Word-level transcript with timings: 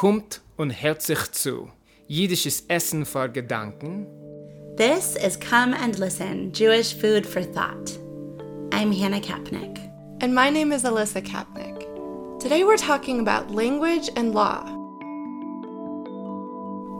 Kommt 0.00 0.40
und 0.56 0.70
hört 0.82 1.02
sich 1.02 1.30
zu. 1.32 1.68
Jiddisches 2.08 2.64
Essen 2.68 3.04
für 3.04 3.28
Gedanken. 3.28 4.06
This 4.78 5.14
is 5.14 5.38
Come 5.38 5.76
and 5.78 5.98
Listen 5.98 6.50
Jewish 6.54 6.94
Food 6.94 7.26
for 7.26 7.42
Thought. 7.42 7.98
I'm 8.72 8.92
Hannah 8.92 9.20
Kapnick. 9.20 9.78
And 10.22 10.34
my 10.34 10.48
name 10.48 10.72
is 10.72 10.84
Alyssa 10.84 11.20
Kapnick. 11.20 11.86
Today 12.40 12.64
we're 12.64 12.78
talking 12.78 13.20
about 13.20 13.50
language 13.50 14.08
and 14.16 14.32
law, 14.32 14.64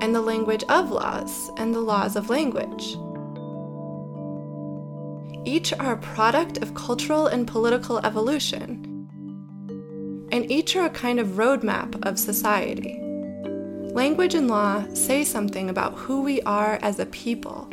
and 0.03 0.15
the 0.15 0.21
language 0.21 0.65
of 0.69 0.91
laws 0.91 1.51
and 1.57 1.75
the 1.75 1.81
laws 1.81 2.17
of 2.17 2.29
language. 2.29 2.99
Each 5.47 5.73
are 5.73 5.95
a 5.95 6.15
product 6.15 6.59
of 6.59 6.75
cultural 6.75 7.29
and 7.29 7.49
political 7.49 7.99
evolution, 8.05 8.90
and 10.33 10.51
each 10.51 10.77
are 10.77 10.87
a 10.87 10.91
kind 10.91 11.19
of 11.19 11.29
roadmap 11.39 12.07
of 12.07 12.19
society. 12.19 13.01
Language 13.93 14.35
and 14.35 14.49
law 14.49 14.85
say 14.95 15.25
something 15.25 15.69
about 15.69 15.95
who 15.95 16.23
we 16.23 16.41
are 16.43 16.79
as 16.83 16.99
a 16.99 17.07
people 17.07 17.69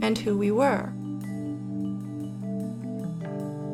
and 0.00 0.16
who 0.16 0.38
we 0.38 0.50
were. 0.50 0.92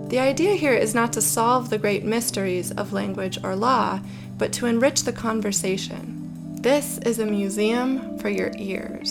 The 0.09 0.19
idea 0.19 0.55
here 0.55 0.75
is 0.75 0.95
not 0.95 1.13
to 1.15 1.23
solve 1.23 1.71
the 1.71 1.79
great 1.79 2.05
mysteries 2.05 2.71
of 2.73 2.93
language 2.93 3.39
or 3.43 3.57
law, 3.57 4.01
but 4.37 4.53
to 4.55 4.67
enrich 4.67 5.05
the 5.05 5.13
conversation. 5.13 6.57
This 6.61 6.99
is 6.99 7.19
a 7.19 7.27
museum 7.27 8.19
for 8.19 8.29
your 8.29 8.53
ears. 8.59 9.11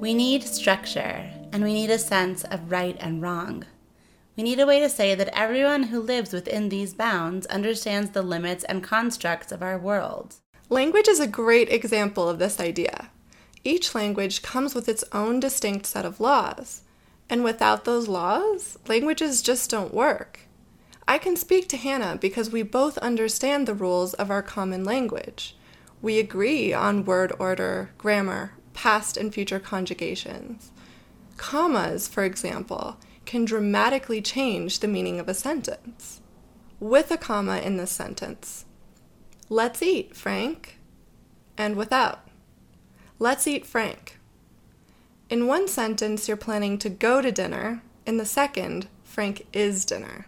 We 0.00 0.14
need 0.14 0.42
structure, 0.44 1.30
and 1.52 1.62
we 1.62 1.74
need 1.74 1.90
a 1.90 1.98
sense 1.98 2.42
of 2.44 2.72
right 2.72 2.96
and 3.00 3.20
wrong. 3.20 3.66
We 4.34 4.42
need 4.42 4.58
a 4.58 4.64
way 4.64 4.80
to 4.80 4.88
say 4.88 5.14
that 5.14 5.38
everyone 5.38 5.82
who 5.82 6.00
lives 6.00 6.32
within 6.32 6.70
these 6.70 6.94
bounds 6.94 7.46
understands 7.48 8.12
the 8.12 8.22
limits 8.22 8.64
and 8.64 8.82
constructs 8.82 9.52
of 9.52 9.62
our 9.62 9.76
world. 9.76 10.36
Language 10.70 11.06
is 11.06 11.20
a 11.20 11.26
great 11.26 11.68
example 11.68 12.30
of 12.30 12.38
this 12.38 12.58
idea. 12.58 13.10
Each 13.62 13.94
language 13.94 14.40
comes 14.40 14.74
with 14.74 14.88
its 14.88 15.04
own 15.12 15.38
distinct 15.38 15.84
set 15.84 16.06
of 16.06 16.18
laws, 16.18 16.80
and 17.28 17.44
without 17.44 17.84
those 17.84 18.08
laws, 18.08 18.78
languages 18.88 19.42
just 19.42 19.68
don't 19.68 19.92
work. 19.92 20.40
I 21.06 21.18
can 21.18 21.36
speak 21.36 21.68
to 21.68 21.76
Hannah 21.76 22.16
because 22.18 22.48
we 22.48 22.62
both 22.62 22.96
understand 22.98 23.68
the 23.68 23.74
rules 23.74 24.14
of 24.14 24.30
our 24.30 24.42
common 24.42 24.82
language. 24.82 25.58
We 26.00 26.18
agree 26.18 26.72
on 26.72 27.04
word 27.04 27.34
order, 27.38 27.90
grammar, 27.98 28.52
past 28.74 29.16
and 29.16 29.32
future 29.32 29.60
conjugations. 29.60 30.72
Commas, 31.36 32.06
for 32.06 32.24
example, 32.24 32.96
can 33.24 33.44
dramatically 33.44 34.20
change 34.20 34.80
the 34.80 34.88
meaning 34.88 35.18
of 35.18 35.28
a 35.28 35.34
sentence. 35.34 36.20
With 36.78 37.10
a 37.10 37.16
comma 37.16 37.58
in 37.58 37.76
this 37.76 37.90
sentence, 37.90 38.64
let's 39.48 39.82
eat, 39.82 40.16
Frank, 40.16 40.78
and 41.56 41.76
without, 41.76 42.26
let's 43.18 43.46
eat, 43.46 43.66
Frank. 43.66 44.18
In 45.28 45.46
one 45.46 45.68
sentence, 45.68 46.26
you're 46.26 46.36
planning 46.36 46.78
to 46.78 46.88
go 46.88 47.20
to 47.20 47.30
dinner, 47.30 47.82
in 48.06 48.16
the 48.16 48.24
second, 48.24 48.88
Frank 49.04 49.46
is 49.52 49.84
dinner. 49.84 50.26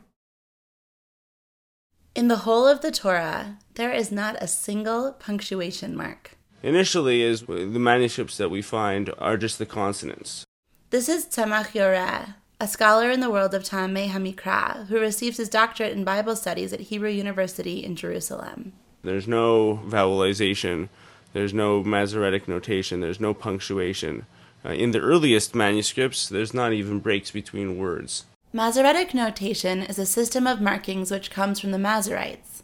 In 2.15 2.29
the 2.29 2.45
whole 2.45 2.69
of 2.69 2.83
the 2.83 2.91
Torah, 2.93 3.59
there 3.75 3.93
is 3.93 4.13
not 4.13 4.37
a 4.41 4.47
single 4.47 5.13
punctuation 5.13 5.97
mark. 5.97 6.37
Initially, 6.63 7.23
is 7.23 7.43
the 7.43 7.57
manuscripts 7.79 8.37
that 8.37 8.51
we 8.51 8.63
find 8.63 9.11
are 9.19 9.37
just 9.37 9.59
the 9.59 9.67
consonants. 9.67 10.45
This 10.91 11.09
is 11.09 11.27
Tzemach 11.27 11.73
Yoreh, 11.73 12.35
a 12.61 12.69
scholar 12.69 13.11
in 13.11 13.19
the 13.19 13.31
world 13.31 13.53
of 13.53 13.65
Ta'amei 13.65 14.09
HaMikra, 14.09 14.87
who 14.87 15.01
receives 15.01 15.39
his 15.39 15.49
doctorate 15.49 15.93
in 15.93 16.05
Bible 16.05 16.37
studies 16.37 16.73
at 16.73 16.81
Hebrew 16.81 17.11
University 17.11 17.85
in 17.85 17.97
Jerusalem. 17.97 18.73
There's 19.03 19.27
no 19.27 19.81
vowelization, 19.85 20.89
there's 21.33 21.53
no 21.53 21.83
Masoretic 21.83 22.47
notation, 22.47 23.01
there's 23.01 23.19
no 23.19 23.35
punctuation. 23.35 24.27
Uh, 24.65 24.71
in 24.71 24.93
the 24.93 25.01
earliest 25.01 25.57
manuscripts, 25.57 26.29
there's 26.29 26.55
not 26.55 26.73
even 26.73 27.01
breaks 27.01 27.33
between 27.33 27.79
words. 27.79 28.27
Masoretic 28.53 29.15
notation 29.15 29.83
is 29.83 29.99
a 29.99 30.07
system 30.07 30.47
of 30.47 30.61
markings 30.61 31.11
which 31.11 31.33
comes 31.33 31.59
from 31.59 31.73
the 31.73 31.79
Masoretes. 31.79 32.63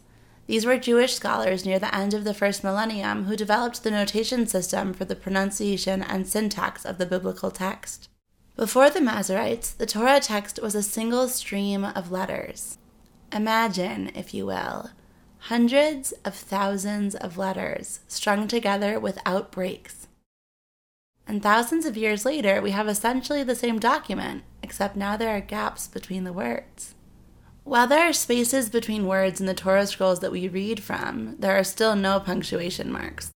These 0.49 0.65
were 0.65 0.79
Jewish 0.79 1.13
scholars 1.13 1.63
near 1.63 1.77
the 1.77 1.93
end 1.93 2.15
of 2.15 2.23
the 2.23 2.33
first 2.33 2.63
millennium 2.63 3.25
who 3.25 3.35
developed 3.35 3.83
the 3.83 3.91
notation 3.91 4.47
system 4.47 4.95
for 4.95 5.05
the 5.05 5.15
pronunciation 5.15 6.01
and 6.01 6.27
syntax 6.27 6.85
of 6.85 6.97
the 6.97 7.05
biblical 7.05 7.51
text. 7.51 8.09
Before 8.55 8.89
the 8.89 8.99
Masoretes, 8.99 9.77
the 9.77 9.85
Torah 9.85 10.19
text 10.19 10.59
was 10.59 10.73
a 10.73 10.81
single 10.81 11.27
stream 11.27 11.85
of 11.85 12.11
letters. 12.11 12.79
Imagine, 13.31 14.09
if 14.15 14.33
you 14.33 14.47
will, 14.47 14.89
hundreds 15.37 16.13
of 16.25 16.33
thousands 16.33 17.13
of 17.13 17.37
letters 17.37 17.99
strung 18.07 18.47
together 18.47 18.99
without 18.99 19.51
breaks. 19.51 20.07
And 21.27 21.43
thousands 21.43 21.85
of 21.85 21.95
years 21.95 22.25
later, 22.25 22.59
we 22.59 22.71
have 22.71 22.87
essentially 22.87 23.43
the 23.43 23.53
same 23.53 23.77
document, 23.77 24.41
except 24.63 24.95
now 24.95 25.15
there 25.15 25.37
are 25.37 25.41
gaps 25.41 25.87
between 25.87 26.23
the 26.23 26.33
words. 26.33 26.95
While 27.63 27.87
there 27.87 28.09
are 28.09 28.13
spaces 28.13 28.69
between 28.69 29.05
words 29.05 29.39
in 29.39 29.45
the 29.45 29.53
Torah 29.53 29.85
scrolls 29.85 30.19
that 30.21 30.31
we 30.31 30.47
read 30.47 30.81
from, 30.81 31.35
there 31.37 31.57
are 31.57 31.63
still 31.63 31.95
no 31.95 32.19
punctuation 32.19 32.91
marks. 32.91 33.31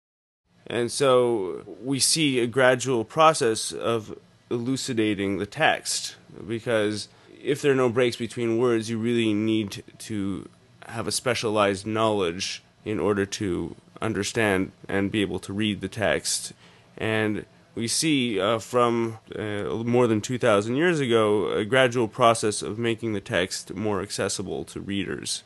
And 0.66 0.90
so 0.90 1.62
we 1.82 2.00
see 2.00 2.40
a 2.40 2.46
gradual 2.46 3.04
process 3.04 3.70
of 3.70 4.18
elucidating 4.50 5.38
the 5.38 5.46
text 5.46 6.16
because 6.46 7.08
if 7.42 7.60
there 7.60 7.72
are 7.72 7.76
no 7.76 7.88
breaks 7.88 8.16
between 8.16 8.58
words, 8.58 8.88
you 8.88 8.98
really 8.98 9.34
need 9.34 9.82
to 9.98 10.48
have 10.86 11.06
a 11.06 11.12
specialized 11.12 11.86
knowledge 11.86 12.62
in 12.84 12.98
order 12.98 13.26
to 13.26 13.76
understand 14.00 14.72
and 14.88 15.10
be 15.10 15.22
able 15.22 15.38
to 15.40 15.52
read 15.52 15.80
the 15.80 15.88
text. 15.88 16.52
And 16.96 17.44
we 17.74 17.88
see 17.88 18.40
uh, 18.40 18.58
from 18.58 19.18
uh, 19.36 19.64
more 19.84 20.06
than 20.06 20.20
2,000 20.20 20.76
years 20.76 21.00
ago 21.00 21.50
a 21.50 21.64
gradual 21.64 22.08
process 22.08 22.62
of 22.62 22.78
making 22.78 23.12
the 23.12 23.20
text 23.20 23.74
more 23.74 24.00
accessible 24.00 24.64
to 24.64 24.80
readers. 24.80 25.42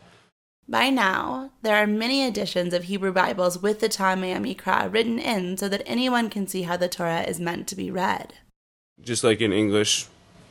By 0.68 0.90
now, 0.90 1.50
there 1.62 1.76
are 1.76 1.86
many 1.86 2.26
editions 2.26 2.74
of 2.74 2.84
Hebrew 2.84 3.12
Bibles 3.12 3.58
with 3.58 3.80
the 3.80 3.88
Ta'amei 3.88 4.36
HaMikra 4.36 4.92
written 4.92 5.18
in 5.18 5.56
so 5.56 5.68
that 5.68 5.82
anyone 5.86 6.28
can 6.28 6.46
see 6.46 6.62
how 6.62 6.76
the 6.76 6.88
Torah 6.88 7.22
is 7.22 7.40
meant 7.40 7.66
to 7.68 7.76
be 7.76 7.90
read 7.90 8.34
just 9.00 9.24
like 9.24 9.40
in 9.40 9.52
English, 9.52 10.06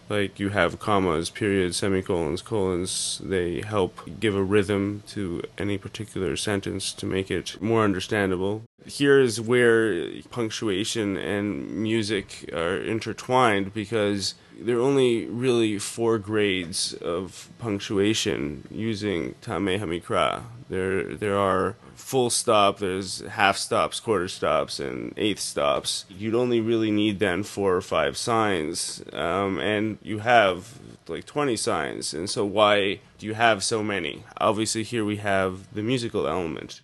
like 0.10 0.40
you 0.40 0.50
have 0.50 0.80
commas, 0.80 1.30
periods, 1.30 1.78
semicolons, 1.78 2.42
colons, 2.42 3.22
they 3.24 3.62
help 3.62 4.00
give 4.20 4.36
a 4.36 4.44
rhythm 4.44 5.04
to 5.08 5.42
any 5.58 5.78
particular 5.78 6.36
sentence 6.36 6.94
to 6.94 7.06
make 7.06 7.30
it 7.30 7.62
more 7.62 7.84
understandable. 7.84 8.64
Here 8.86 9.20
is 9.20 9.42
where 9.42 10.22
punctuation 10.32 11.18
and 11.18 11.70
music 11.72 12.50
are 12.54 12.78
intertwined 12.78 13.74
because 13.74 14.36
there 14.60 14.78
are 14.78 14.82
only 14.82 15.26
really 15.26 15.78
four 15.78 16.18
grades 16.18 16.94
of 16.94 17.50
punctuation 17.60 18.68
using 18.72 19.36
Ta'amei 19.42 19.80
HaMikra. 19.80 20.44
There, 20.70 21.16
there 21.16 21.38
are 21.38 21.76
full 21.98 22.30
stop, 22.30 22.80
there's 22.80 23.22
half 23.22 23.58
stops, 23.58 24.00
quarter 24.00 24.28
stops, 24.28 24.80
and 24.80 25.14
eighth 25.18 25.40
stops. 25.40 26.06
You'd 26.10 26.36
only 26.36 26.62
really 26.62 26.92
need 26.92 27.20
then 27.20 27.44
four 27.44 27.76
or 27.76 27.82
five 27.82 28.18
signs, 28.18 29.04
um, 29.12 29.60
and 29.60 29.98
you 30.02 30.20
have 30.20 30.80
like 31.08 31.26
20 31.26 31.56
signs. 31.58 32.14
And 32.14 32.30
so, 32.30 32.46
why 32.46 33.00
do 33.18 33.26
you 33.26 33.34
have 33.34 33.64
so 33.64 33.84
many? 33.84 34.24
Obviously, 34.38 34.84
here 34.84 35.04
we 35.04 35.18
have 35.18 35.74
the 35.74 35.84
musical 35.84 36.28
element. 36.28 36.82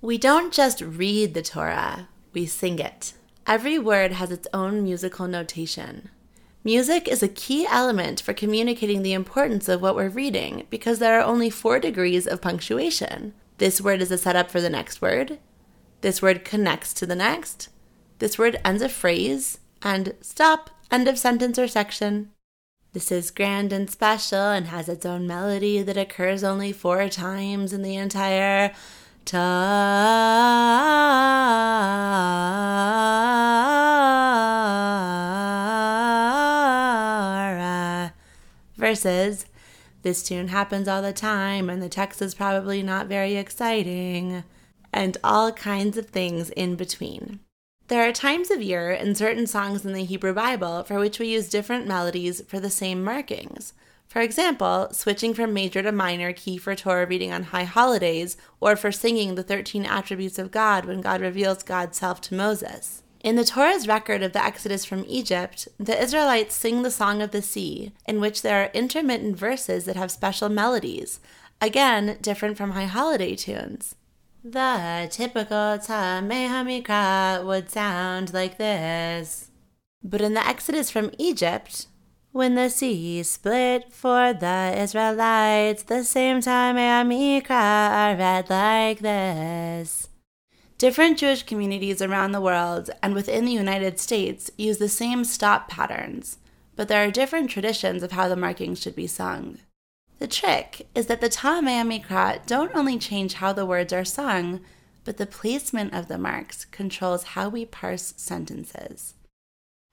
We 0.00 0.18
don't 0.18 0.52
just 0.52 0.80
read 0.80 1.34
the 1.34 1.42
Torah, 1.42 2.08
we 2.32 2.46
sing 2.46 2.78
it. 2.78 3.14
Every 3.46 3.78
word 3.78 4.12
has 4.12 4.30
its 4.30 4.48
own 4.54 4.82
musical 4.82 5.26
notation. 5.26 6.10
Music 6.62 7.08
is 7.08 7.22
a 7.22 7.28
key 7.28 7.66
element 7.66 8.22
for 8.22 8.32
communicating 8.32 9.02
the 9.02 9.12
importance 9.12 9.68
of 9.68 9.82
what 9.82 9.94
we're 9.94 10.08
reading 10.08 10.66
because 10.70 10.98
there 10.98 11.20
are 11.20 11.24
only 11.24 11.50
four 11.50 11.78
degrees 11.78 12.26
of 12.26 12.40
punctuation. 12.40 13.34
This 13.58 13.80
word 13.80 14.02
is 14.02 14.10
a 14.10 14.18
setup 14.18 14.50
for 14.50 14.60
the 14.60 14.70
next 14.70 15.00
word. 15.00 15.38
This 16.00 16.20
word 16.20 16.44
connects 16.44 16.92
to 16.94 17.06
the 17.06 17.14
next. 17.14 17.68
This 18.18 18.38
word 18.38 18.60
ends 18.64 18.82
a 18.82 18.88
phrase. 18.88 19.58
And 19.82 20.14
stop, 20.20 20.70
end 20.90 21.06
of 21.08 21.18
sentence 21.18 21.58
or 21.58 21.68
section. 21.68 22.30
This 22.92 23.12
is 23.12 23.30
grand 23.30 23.72
and 23.72 23.90
special 23.90 24.50
and 24.50 24.66
has 24.66 24.88
its 24.88 25.04
own 25.04 25.26
melody 25.26 25.82
that 25.82 25.96
occurs 25.96 26.44
only 26.44 26.72
four 26.72 27.08
times 27.08 27.72
in 27.72 27.82
the 27.82 27.96
entire 27.96 28.72
versus 38.76 39.46
this 40.04 40.22
tune 40.22 40.48
happens 40.48 40.86
all 40.86 41.02
the 41.02 41.12
time 41.12 41.68
and 41.68 41.82
the 41.82 41.88
text 41.88 42.22
is 42.22 42.34
probably 42.34 42.82
not 42.82 43.08
very 43.08 43.34
exciting, 43.34 44.44
and 44.92 45.16
all 45.24 45.50
kinds 45.50 45.96
of 45.96 46.06
things 46.06 46.50
in 46.50 46.76
between. 46.76 47.40
There 47.88 48.08
are 48.08 48.12
times 48.12 48.50
of 48.50 48.62
year 48.62 48.92
in 48.92 49.14
certain 49.14 49.46
songs 49.46 49.84
in 49.84 49.92
the 49.92 50.04
Hebrew 50.04 50.32
Bible 50.32 50.84
for 50.84 50.98
which 50.98 51.18
we 51.18 51.26
use 51.26 51.50
different 51.50 51.86
melodies 51.86 52.40
for 52.46 52.60
the 52.60 52.70
same 52.70 53.02
markings. 53.02 53.74
For 54.08 54.20
example, 54.20 54.88
switching 54.92 55.34
from 55.34 55.52
major 55.52 55.82
to 55.82 55.92
minor 55.92 56.32
key 56.32 56.56
for 56.56 56.74
Torah 56.74 57.06
reading 57.06 57.32
on 57.32 57.44
high 57.44 57.64
holidays, 57.64 58.36
or 58.60 58.76
for 58.76 58.92
singing 58.92 59.34
the 59.34 59.42
13 59.42 59.84
attributes 59.84 60.38
of 60.38 60.50
God 60.50 60.84
when 60.84 61.00
God 61.00 61.20
reveals 61.20 61.62
God's 61.62 61.98
self 61.98 62.20
to 62.22 62.34
Moses. 62.34 63.03
In 63.24 63.36
the 63.36 63.44
Torah's 63.44 63.88
record 63.88 64.22
of 64.22 64.34
the 64.34 64.44
Exodus 64.44 64.84
from 64.84 65.06
Egypt, 65.08 65.66
the 65.78 65.98
Israelites 65.98 66.54
sing 66.54 66.82
the 66.82 66.90
Song 66.90 67.22
of 67.22 67.30
the 67.30 67.40
Sea, 67.40 67.90
in 68.06 68.20
which 68.20 68.42
there 68.42 68.62
are 68.62 68.70
intermittent 68.74 69.38
verses 69.38 69.86
that 69.86 69.96
have 69.96 70.10
special 70.10 70.50
melodies, 70.50 71.20
again, 71.58 72.18
different 72.20 72.58
from 72.58 72.72
high 72.72 72.84
holiday 72.84 73.34
tunes. 73.34 73.94
The 74.44 75.08
typical 75.10 75.78
Ta'amei 75.78 76.48
HaMikra 76.50 77.46
would 77.46 77.70
sound 77.70 78.34
like 78.34 78.58
this. 78.58 79.50
But 80.02 80.20
in 80.20 80.34
the 80.34 80.46
Exodus 80.46 80.90
from 80.90 81.10
Egypt, 81.16 81.86
when 82.32 82.56
the 82.56 82.68
sea 82.68 83.22
split 83.22 83.90
for 83.90 84.34
the 84.34 84.74
Israelites, 84.76 85.84
the 85.84 86.04
same 86.04 86.42
Ta'amei 86.42 87.40
HaMikra 87.40 87.48
are 87.50 88.16
read 88.16 88.50
like 88.50 88.98
this. 88.98 90.10
Different 90.76 91.18
Jewish 91.18 91.44
communities 91.44 92.02
around 92.02 92.32
the 92.32 92.40
world 92.40 92.90
and 93.00 93.14
within 93.14 93.44
the 93.44 93.52
United 93.52 94.00
States 94.00 94.50
use 94.58 94.78
the 94.78 94.88
same 94.88 95.24
stop 95.24 95.68
patterns, 95.68 96.38
but 96.74 96.88
there 96.88 97.06
are 97.06 97.12
different 97.12 97.48
traditions 97.48 98.02
of 98.02 98.12
how 98.12 98.28
the 98.28 98.36
markings 98.36 98.80
should 98.80 98.96
be 98.96 99.06
sung. 99.06 99.58
The 100.18 100.26
trick 100.26 100.88
is 100.94 101.06
that 101.06 101.20
the 101.20 101.28
Ta'amei 101.28 102.02
HaMikra 102.04 102.44
don't 102.46 102.74
only 102.74 102.98
change 102.98 103.34
how 103.34 103.52
the 103.52 103.66
words 103.66 103.92
are 103.92 104.04
sung, 104.04 104.60
but 105.04 105.16
the 105.16 105.26
placement 105.26 105.94
of 105.94 106.08
the 106.08 106.18
marks 106.18 106.64
controls 106.64 107.24
how 107.24 107.48
we 107.48 107.64
parse 107.64 108.14
sentences. 108.16 109.14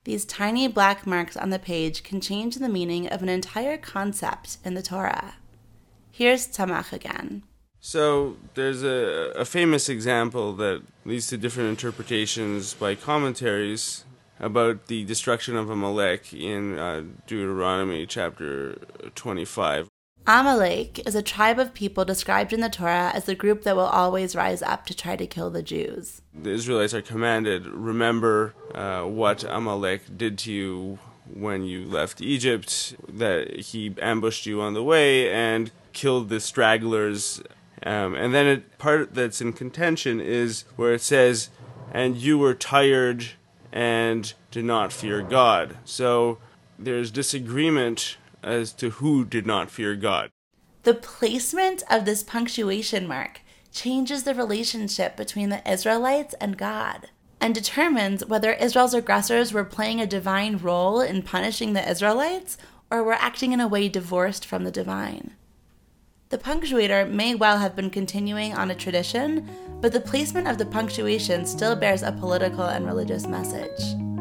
These 0.04 0.24
tiny 0.24 0.66
black 0.66 1.06
marks 1.06 1.36
on 1.36 1.50
the 1.50 1.60
page 1.60 2.02
can 2.02 2.20
change 2.20 2.56
the 2.56 2.68
meaning 2.68 3.06
of 3.06 3.22
an 3.22 3.28
entire 3.28 3.76
concept 3.76 4.58
in 4.64 4.74
the 4.74 4.82
Torah. 4.82 5.34
Here's 6.10 6.48
Tzemach 6.48 6.92
again. 6.92 7.44
So 7.84 8.36
there's 8.54 8.84
a, 8.84 9.32
a 9.36 9.44
famous 9.44 9.88
example 9.88 10.52
that 10.54 10.82
leads 11.04 11.26
to 11.26 11.36
different 11.36 11.70
interpretations 11.70 12.74
by 12.74 12.94
commentaries 12.94 14.04
about 14.38 14.86
the 14.86 15.04
destruction 15.04 15.56
of 15.56 15.68
Amalek 15.68 16.32
in 16.32 16.78
uh, 16.78 17.02
Deuteronomy 17.26 18.06
chapter 18.06 18.78
25. 19.16 19.88
Amalek 20.28 21.04
is 21.08 21.16
a 21.16 21.22
tribe 21.22 21.58
of 21.58 21.74
people 21.74 22.04
described 22.04 22.52
in 22.52 22.60
the 22.60 22.68
Torah 22.68 23.10
as 23.12 23.24
the 23.24 23.34
group 23.34 23.64
that 23.64 23.74
will 23.74 23.82
always 23.82 24.36
rise 24.36 24.62
up 24.62 24.86
to 24.86 24.94
try 24.94 25.16
to 25.16 25.26
kill 25.26 25.50
the 25.50 25.62
Jews. 25.62 26.22
The 26.32 26.50
Israelites 26.50 26.94
are 26.94 27.02
commanded, 27.02 27.66
remember 27.66 28.54
uh, 28.76 29.02
what 29.02 29.42
Amalek 29.42 30.16
did 30.16 30.38
to 30.38 30.52
you 30.52 31.00
when 31.34 31.64
you 31.64 31.84
left 31.84 32.20
Egypt, 32.20 32.94
that 33.08 33.56
he 33.56 33.92
ambushed 34.00 34.46
you 34.46 34.60
on 34.60 34.74
the 34.74 34.84
way 34.84 35.32
and 35.32 35.72
killed 35.92 36.28
the 36.28 36.38
stragglers. 36.38 37.42
Um, 37.84 38.14
and 38.14 38.32
then 38.32 38.46
a 38.46 38.60
part 38.78 39.14
that's 39.14 39.40
in 39.40 39.52
contention 39.52 40.20
is 40.20 40.64
where 40.76 40.94
it 40.94 41.00
says, 41.00 41.50
and 41.92 42.16
you 42.16 42.38
were 42.38 42.54
tired 42.54 43.30
and 43.72 44.32
did 44.50 44.64
not 44.64 44.92
fear 44.92 45.22
God. 45.22 45.78
So 45.84 46.38
there's 46.78 47.10
disagreement 47.10 48.16
as 48.42 48.72
to 48.74 48.90
who 48.90 49.24
did 49.24 49.46
not 49.46 49.70
fear 49.70 49.94
God. 49.96 50.30
The 50.82 50.94
placement 50.94 51.82
of 51.90 52.04
this 52.04 52.22
punctuation 52.22 53.06
mark 53.06 53.40
changes 53.72 54.24
the 54.24 54.34
relationship 54.34 55.16
between 55.16 55.48
the 55.48 55.68
Israelites 55.70 56.34
and 56.40 56.58
God 56.58 57.08
and 57.40 57.54
determines 57.54 58.24
whether 58.24 58.52
Israel's 58.52 58.94
aggressors 58.94 59.52
were 59.52 59.64
playing 59.64 60.00
a 60.00 60.06
divine 60.06 60.58
role 60.58 61.00
in 61.00 61.22
punishing 61.22 61.72
the 61.72 61.88
Israelites 61.88 62.58
or 62.90 63.02
were 63.02 63.14
acting 63.14 63.52
in 63.52 63.60
a 63.60 63.66
way 63.66 63.88
divorced 63.88 64.44
from 64.44 64.64
the 64.64 64.70
divine. 64.70 65.34
The 66.32 66.38
punctuator 66.38 67.10
may 67.10 67.34
well 67.34 67.58
have 67.58 67.76
been 67.76 67.90
continuing 67.90 68.54
on 68.54 68.70
a 68.70 68.74
tradition, 68.74 69.46
but 69.82 69.92
the 69.92 70.00
placement 70.00 70.48
of 70.48 70.56
the 70.56 70.64
punctuation 70.64 71.44
still 71.44 71.76
bears 71.76 72.02
a 72.02 72.10
political 72.10 72.64
and 72.64 72.86
religious 72.86 73.26
message. 73.26 74.11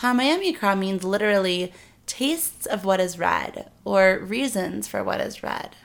Ta'amei 0.00 0.34
HaMikra 0.34 0.78
means 0.78 1.04
literally 1.04 1.74
tastes 2.06 2.64
of 2.64 2.86
what 2.86 3.00
is 3.00 3.18
read 3.18 3.70
or 3.84 4.18
reasons 4.18 4.88
for 4.88 5.04
what 5.04 5.20
is 5.20 5.42
read. 5.42 5.76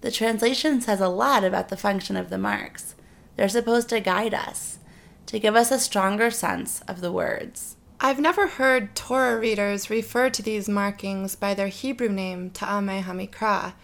The 0.00 0.10
translation 0.10 0.80
says 0.80 1.00
a 1.00 1.06
lot 1.06 1.44
about 1.44 1.68
the 1.68 1.76
function 1.76 2.16
of 2.16 2.30
the 2.30 2.38
marks. 2.38 2.96
They're 3.36 3.48
supposed 3.48 3.88
to 3.90 4.00
guide 4.00 4.34
us, 4.34 4.80
to 5.26 5.38
give 5.38 5.54
us 5.54 5.70
a 5.70 5.78
stronger 5.78 6.32
sense 6.32 6.80
of 6.88 7.00
the 7.00 7.12
words. 7.12 7.76
I've 8.00 8.18
never 8.18 8.48
heard 8.48 8.96
Torah 8.96 9.38
readers 9.38 9.88
refer 9.88 10.30
to 10.30 10.42
these 10.42 10.68
markings 10.68 11.36
by 11.36 11.54
their 11.54 11.68
Hebrew 11.68 12.08
name, 12.08 12.50
Ta'amei 12.50 13.04
HaMikra. 13.04 13.74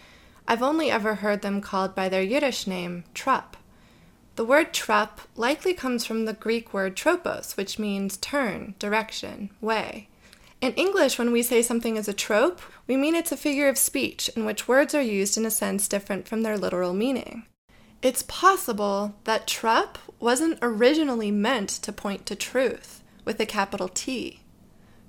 I've 0.48 0.64
only 0.64 0.90
ever 0.90 1.16
heard 1.16 1.42
them 1.42 1.60
called 1.60 1.94
by 1.94 2.08
their 2.08 2.22
Yiddish 2.22 2.66
name, 2.66 3.04
Trup. 3.14 3.56
The 4.36 4.44
word 4.44 4.74
trup 4.74 5.22
likely 5.34 5.72
comes 5.72 6.04
from 6.04 6.26
the 6.26 6.34
Greek 6.34 6.74
word 6.74 6.94
tropos, 6.94 7.56
which 7.56 7.78
means 7.78 8.18
turn, 8.18 8.74
direction, 8.78 9.48
way. 9.62 10.08
In 10.60 10.74
English, 10.74 11.18
when 11.18 11.32
we 11.32 11.42
say 11.42 11.62
something 11.62 11.96
is 11.96 12.06
a 12.06 12.12
trope, 12.12 12.60
we 12.86 12.98
mean 12.98 13.14
it's 13.14 13.32
a 13.32 13.36
figure 13.36 13.66
of 13.66 13.78
speech 13.78 14.28
in 14.36 14.44
which 14.44 14.68
words 14.68 14.94
are 14.94 15.00
used 15.00 15.38
in 15.38 15.46
a 15.46 15.50
sense 15.50 15.88
different 15.88 16.28
from 16.28 16.42
their 16.42 16.58
literal 16.58 16.92
meaning. 16.92 17.46
It's 18.02 18.24
possible 18.24 19.14
that 19.24 19.46
trup 19.46 19.98
wasn't 20.20 20.58
originally 20.60 21.30
meant 21.30 21.70
to 21.70 21.90
point 21.90 22.26
to 22.26 22.36
truth 22.36 23.02
with 23.24 23.40
a 23.40 23.46
capital 23.46 23.88
T, 23.88 24.40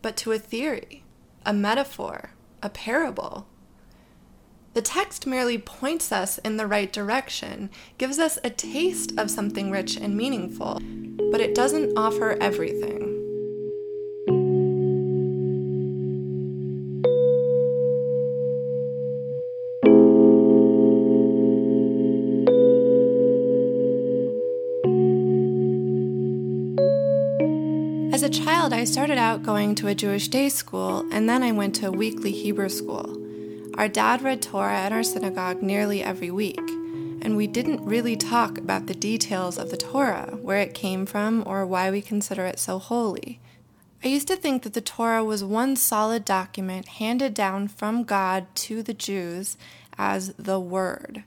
but 0.02 0.16
to 0.18 0.32
a 0.32 0.40
theory, 0.40 1.04
a 1.46 1.52
metaphor, 1.52 2.32
a 2.64 2.70
parable. 2.70 3.48
The 4.78 4.84
text 4.84 5.26
merely 5.26 5.58
points 5.58 6.12
us 6.12 6.38
in 6.38 6.58
the 6.58 6.68
right 6.68 6.94
direction, 6.94 7.72
gives 7.98 8.20
us 8.20 8.38
a 8.44 8.52
taste 8.52 9.12
of 9.18 9.32
something 9.32 9.72
rich 9.72 9.98
and 9.98 10.16
meaningful, 10.16 10.80
but 11.32 11.42
it 11.42 11.56
doesn't 11.56 11.98
offer 11.98 12.38
everything. 12.40 13.02
As 28.14 28.22
a 28.22 28.30
child, 28.30 28.74
I 28.74 28.84
started 28.84 29.18
out 29.18 29.42
going 29.42 29.74
to 29.74 29.88
a 29.88 29.96
Jewish 29.96 30.28
day 30.28 30.50
school, 30.50 31.04
and 31.12 31.28
then 31.28 31.42
I 31.42 31.52
went 31.52 31.74
to 31.78 31.88
a 31.88 31.92
weekly 31.92 32.32
Hebrew 32.32 32.70
school. 32.70 33.27
Our 33.78 33.88
dad 33.88 34.24
read 34.24 34.42
Torah 34.42 34.76
at 34.76 34.92
our 34.92 35.04
synagogue 35.04 35.62
nearly 35.62 36.02
every 36.02 36.32
week, 36.32 36.58
and 37.22 37.38
we 37.38 37.46
didn't 37.46 37.86
really 37.86 38.16
talk 38.16 38.58
about 38.58 38.88
the 38.88 38.96
details 38.96 39.60
of 39.60 39.70
the 39.70 39.78
Torah, 39.78 40.36
where 40.42 40.58
it 40.58 40.74
came 40.74 41.06
from, 41.06 41.44
or 41.46 41.64
why 41.64 41.92
we 41.92 42.02
consider 42.02 42.48
it 42.48 42.58
so 42.58 42.80
holy. 42.80 43.40
I 44.04 44.08
used 44.08 44.28
to 44.30 44.36
think 44.36 44.64
that 44.64 44.74
the 44.74 44.82
Torah 44.82 45.24
was 45.24 45.44
one 45.44 45.76
solid 45.76 46.26
document 46.26 46.88
handed 46.88 47.36
down 47.36 47.68
from 47.68 48.04
God 48.04 48.48
to 48.56 48.82
the 48.82 48.96
Jews 48.96 49.58
as 49.96 50.34
the 50.40 50.60
Word. 50.60 51.24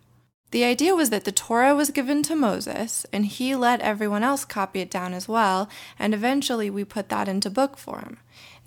The 0.50 0.64
idea 0.64 0.97
was 0.97 1.11
that 1.11 1.23
the 1.23 1.30
Torah 1.30 1.76
was 1.76 1.92
given 1.92 2.25
to 2.25 2.35
Moses, 2.35 3.07
and 3.12 3.26
he 3.26 3.54
let 3.54 3.80
everyone 3.80 4.25
else 4.25 4.45
copy 4.45 4.80
it 4.80 4.90
down 4.90 5.14
as 5.14 5.28
well, 5.28 5.69
and 6.00 6.12
eventually 6.12 6.69
we 6.69 6.83
put 6.83 7.11
that 7.11 7.28
into 7.28 7.49
book 7.49 7.76
form. 7.76 8.19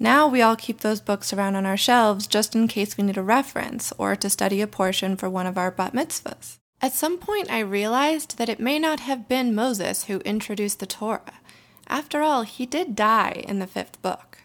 Now 0.03 0.27
we 0.27 0.41
all 0.41 0.57
keep 0.57 0.81
those 0.81 0.99
books 0.99 1.31
around 1.31 1.55
on 1.55 1.65
our 1.65 1.77
shelves 1.77 2.27
just 2.27 2.55
in 2.55 2.67
case 2.67 2.97
we 2.97 3.05
need 3.05 3.15
a 3.15 3.23
reference 3.23 3.93
or 3.97 4.17
to 4.17 4.29
study 4.29 4.59
a 4.59 4.67
portion 4.67 5.15
for 5.15 5.29
one 5.29 5.47
of 5.47 5.57
our 5.57 5.71
bat 5.71 5.93
mitzvahs. 5.93 6.57
At 6.81 6.91
some 6.91 7.17
point, 7.17 7.49
I 7.49 7.59
realized 7.61 8.37
that 8.37 8.49
it 8.49 8.59
may 8.59 8.79
not 8.79 8.99
have 8.99 9.29
been 9.29 9.55
Moses 9.55 10.03
who 10.03 10.19
introduced 10.25 10.81
the 10.81 10.85
Torah. 10.85 11.39
After 11.87 12.21
all, 12.21 12.41
he 12.41 12.65
did 12.65 12.97
die 12.97 13.45
in 13.47 13.59
the 13.59 13.65
fifth 13.65 14.01
book. 14.01 14.39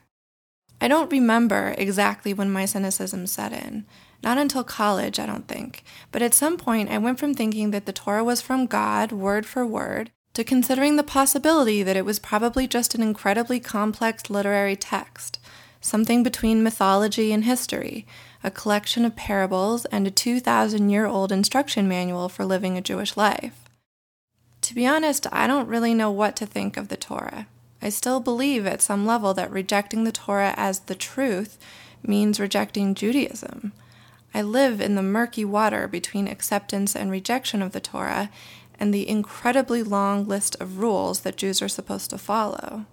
I 0.81 0.87
don't 0.87 1.11
remember 1.11 1.75
exactly 1.77 2.33
when 2.33 2.53
my 2.53 2.65
cynicism 2.65 3.27
set 3.27 3.53
in. 3.53 3.85
Not 4.23 4.39
until 4.39 4.63
college, 4.63 5.19
I 5.19 5.27
don't 5.27 5.49
think. 5.49 5.83
But 6.13 6.23
at 6.23 6.35
some 6.35 6.57
point, 6.57 6.89
I 6.89 6.99
went 6.99 7.19
from 7.19 7.35
thinking 7.35 7.73
that 7.73 7.85
the 7.85 7.93
Torah 7.93 8.23
was 8.23 8.41
from 8.41 8.67
God, 8.67 9.11
word 9.11 9.45
for 9.45 9.67
word, 9.67 10.13
to 10.35 10.45
considering 10.45 10.95
the 10.95 11.03
possibility 11.03 11.83
that 11.83 11.97
it 11.97 12.05
was 12.05 12.21
probably 12.21 12.69
just 12.69 12.95
an 12.95 13.03
incredibly 13.03 13.59
complex 13.59 14.31
literary 14.31 14.77
text, 14.77 15.38
something 15.81 16.23
between 16.23 16.63
mythology 16.63 17.33
and 17.33 17.45
history, 17.45 18.07
a 18.43 18.51
collection 18.51 19.05
of 19.05 19.17
parables, 19.17 19.85
and 19.87 20.07
a 20.07 20.11
2,000 20.11 20.91
year 20.91 21.07
old 21.07 21.33
instruction 21.33 21.89
manual 21.89 22.29
for 22.29 22.45
living 22.45 22.77
a 22.77 22.83
Jewish 22.83 23.17
life. 23.17 23.69
To 24.63 24.75
be 24.75 24.87
honest, 24.87 25.27
I 25.33 25.47
don't 25.47 25.69
really 25.69 25.95
know 25.95 26.11
what 26.11 26.37
to 26.37 26.47
think 26.47 26.77
of 26.77 26.89
the 26.89 26.97
Torah. 26.97 27.47
I 27.81 27.91
still 27.91 28.21
believe 28.21 28.67
at 28.67 28.83
some 28.83 29.07
level 29.07 29.35
that 29.35 29.51
rejecting 29.51 30.05
the 30.05 30.13
Torah 30.13 30.55
as 30.57 30.81
the 30.81 30.95
truth 30.95 31.59
means 32.03 32.41
rejecting 32.41 32.95
Judaism. 32.95 33.73
I 34.35 34.43
live 34.43 34.81
in 34.81 34.95
the 34.95 35.03
murky 35.03 35.45
water 35.45 35.89
between 35.89 36.29
acceptance 36.29 36.95
and 36.95 37.11
rejection 37.11 37.63
of 37.63 37.73
the 37.73 37.81
Torah 37.81 38.31
and 38.79 38.93
the 38.93 39.09
incredibly 39.09 39.83
long 39.83 40.27
list 40.27 40.57
of 40.61 40.79
rules 40.79 41.21
that 41.21 41.37
Jews 41.37 41.63
are 41.63 41.69
supposed 41.69 42.11
to 42.11 42.19
follow. 42.19 42.87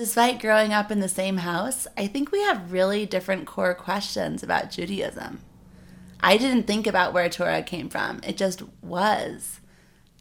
Despite 0.00 0.40
growing 0.40 0.72
up 0.72 0.90
in 0.90 1.00
the 1.00 1.10
same 1.10 1.36
house, 1.36 1.86
I 1.94 2.06
think 2.06 2.32
we 2.32 2.40
have 2.40 2.72
really 2.72 3.04
different 3.04 3.46
core 3.46 3.74
questions 3.74 4.42
about 4.42 4.70
Judaism. 4.70 5.42
I 6.22 6.38
didn't 6.38 6.66
think 6.66 6.86
about 6.86 7.12
where 7.12 7.28
Torah 7.28 7.62
came 7.62 7.90
from, 7.90 8.22
it 8.26 8.38
just 8.38 8.62
was. 8.80 9.60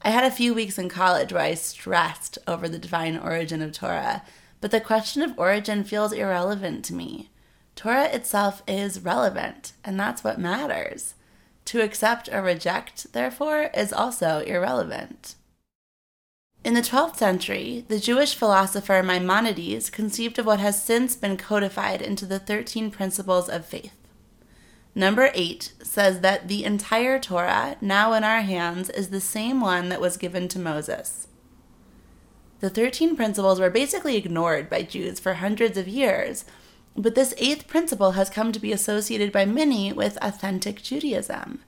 I 0.02 0.10
had 0.10 0.26
a 0.26 0.32
few 0.36 0.54
weeks 0.54 0.78
in 0.78 0.90
college 0.90 1.32
where 1.32 1.44
I 1.44 1.54
stressed 1.54 2.38
over 2.46 2.68
the 2.68 2.78
divine 2.78 3.18
origin 3.18 3.62
of 3.62 3.72
Torah, 3.72 4.24
but 4.60 4.72
the 4.72 4.82
question 4.82 5.22
of 5.22 5.40
origin 5.40 5.86
feels 5.86 6.12
irrelevant 6.12 6.84
to 6.86 6.94
me. 6.94 7.30
Torah 7.78 8.14
itself 8.14 8.62
is 8.68 9.00
relevant, 9.00 9.72
and 9.86 9.98
that's 9.98 10.26
what 10.26 10.38
matters. 10.38 11.14
To 11.64 11.82
accept 11.82 12.28
or 12.34 12.42
reject, 12.42 13.14
therefore, 13.14 13.70
is 13.74 13.94
also 13.94 14.40
irrelevant. 14.40 15.36
In 16.62 16.74
the 16.74 16.82
12th 16.82 17.16
century, 17.16 17.86
the 17.88 18.00
Jewish 18.00 18.36
philosopher 18.36 19.02
Maimonides 19.02 19.90
conceived 19.90 20.38
of 20.38 20.46
what 20.46 20.60
has 20.60 20.84
since 20.84 21.16
been 21.16 21.38
codified 21.38 22.02
into 22.02 22.26
the 22.26 22.38
13 22.40 22.92
principles 22.92 23.48
of 23.48 23.66
faith. 23.66 23.94
Number 24.94 25.32
8 25.34 25.72
says 25.82 26.20
that 26.20 26.50
the 26.50 26.66
entire 26.66 27.18
Torah, 27.18 27.78
now 27.80 28.12
in 28.12 28.26
our 28.26 28.42
hands, 28.42 28.90
is 28.90 29.08
the 29.08 29.22
same 29.22 29.62
one 29.62 29.88
that 29.88 30.02
was 30.02 30.18
given 30.18 30.50
to 30.50 30.60
Moses. 30.60 31.28
The 32.60 32.70
13 32.70 33.16
principles 33.16 33.62
were 33.62 33.70
basically 33.70 34.18
ignored 34.18 34.70
by 34.70 34.82
Jews 34.82 35.18
for 35.18 35.36
hundreds 35.36 35.78
of 35.78 35.88
years, 35.88 36.44
but 36.94 37.16
this 37.16 37.34
eighth 37.38 37.68
principle 37.68 38.12
has 38.12 38.30
come 38.30 38.52
to 38.52 38.60
be 38.60 38.74
associated 38.74 39.32
by 39.32 39.46
many 39.46 39.94
with 39.94 40.18
authentic 40.22 40.84
Judaism. 40.84 41.62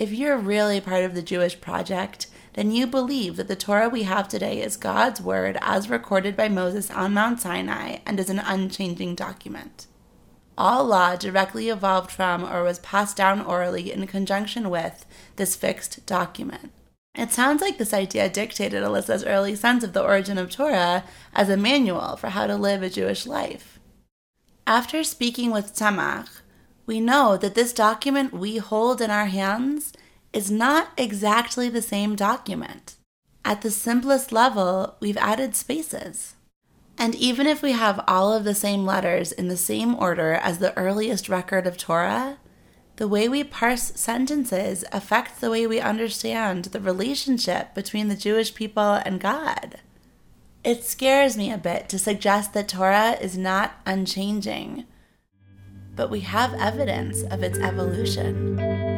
If 0.00 0.10
you're 0.10 0.36
really 0.36 0.80
part 0.80 1.04
of 1.04 1.14
the 1.14 1.22
Jewish 1.22 1.60
project, 1.60 2.26
then 2.54 2.70
you 2.70 2.86
believe 2.86 3.36
that 3.36 3.48
the 3.48 3.56
Torah 3.56 3.88
we 3.88 4.02
have 4.02 4.28
today 4.28 4.60
is 4.60 4.76
God's 4.76 5.20
word 5.20 5.56
as 5.60 5.88
recorded 5.88 6.36
by 6.36 6.48
Moses 6.48 6.90
on 6.90 7.14
Mount 7.14 7.40
Sinai 7.40 7.98
and 8.04 8.20
is 8.20 8.28
an 8.28 8.38
unchanging 8.38 9.14
document. 9.14 9.86
All 10.58 10.84
law 10.84 11.16
directly 11.16 11.70
evolved 11.70 12.10
from 12.10 12.44
or 12.44 12.62
was 12.62 12.78
passed 12.80 13.16
down 13.16 13.40
orally 13.40 13.90
in 13.90 14.06
conjunction 14.06 14.68
with 14.68 15.06
this 15.36 15.56
fixed 15.56 16.04
document. 16.04 16.72
It 17.14 17.30
sounds 17.30 17.62
like 17.62 17.78
this 17.78 17.94
idea 17.94 18.28
dictated 18.28 18.82
Alyssa's 18.82 19.24
early 19.24 19.54
sense 19.54 19.82
of 19.84 19.92
the 19.92 20.02
origin 20.02 20.38
of 20.38 20.50
Torah 20.50 21.04
as 21.34 21.48
a 21.48 21.56
manual 21.56 22.16
for 22.16 22.30
how 22.30 22.46
to 22.46 22.56
live 22.56 22.82
a 22.82 22.90
Jewish 22.90 23.26
life. 23.26 23.78
After 24.66 25.02
speaking 25.04 25.50
with 25.50 25.74
Tzemach, 25.74 26.28
we 26.86 27.00
know 27.00 27.36
that 27.36 27.54
this 27.54 27.72
document 27.72 28.32
we 28.32 28.58
hold 28.58 29.00
in 29.00 29.10
our 29.10 29.26
hands 29.26 29.92
is 30.32 30.50
not 30.50 30.90
exactly 30.96 31.68
the 31.68 31.82
same 31.82 32.16
document. 32.16 32.96
At 33.44 33.62
the 33.62 33.70
simplest 33.70 34.32
level, 34.32 34.96
we've 35.00 35.16
added 35.16 35.56
spaces. 35.56 36.34
And 36.96 37.14
even 37.14 37.46
if 37.46 37.62
we 37.62 37.72
have 37.72 38.04
all 38.06 38.32
of 38.32 38.44
the 38.44 38.54
same 38.54 38.86
letters 38.86 39.32
in 39.32 39.48
the 39.48 39.56
same 39.56 39.94
order 39.94 40.34
as 40.34 40.58
the 40.58 40.76
earliest 40.76 41.28
record 41.28 41.66
of 41.66 41.76
Torah, 41.76 42.38
the 42.96 43.08
way 43.08 43.28
we 43.28 43.42
parse 43.42 43.92
sentences 43.96 44.84
affects 44.92 45.40
the 45.40 45.50
way 45.50 45.66
we 45.66 45.80
understand 45.80 46.66
the 46.66 46.80
relationship 46.80 47.74
between 47.74 48.08
the 48.08 48.16
Jewish 48.16 48.54
people 48.54 49.00
and 49.04 49.20
God. 49.20 49.80
It 50.62 50.84
scares 50.84 51.36
me 51.36 51.50
a 51.50 51.58
bit 51.58 51.88
to 51.88 51.98
suggest 51.98 52.52
that 52.52 52.68
Torah 52.68 53.16
is 53.20 53.36
not 53.36 53.72
unchanging, 53.84 54.84
but 55.96 56.10
we 56.10 56.20
have 56.20 56.54
evidence 56.54 57.22
of 57.22 57.42
its 57.42 57.58
evolution. 57.58 58.91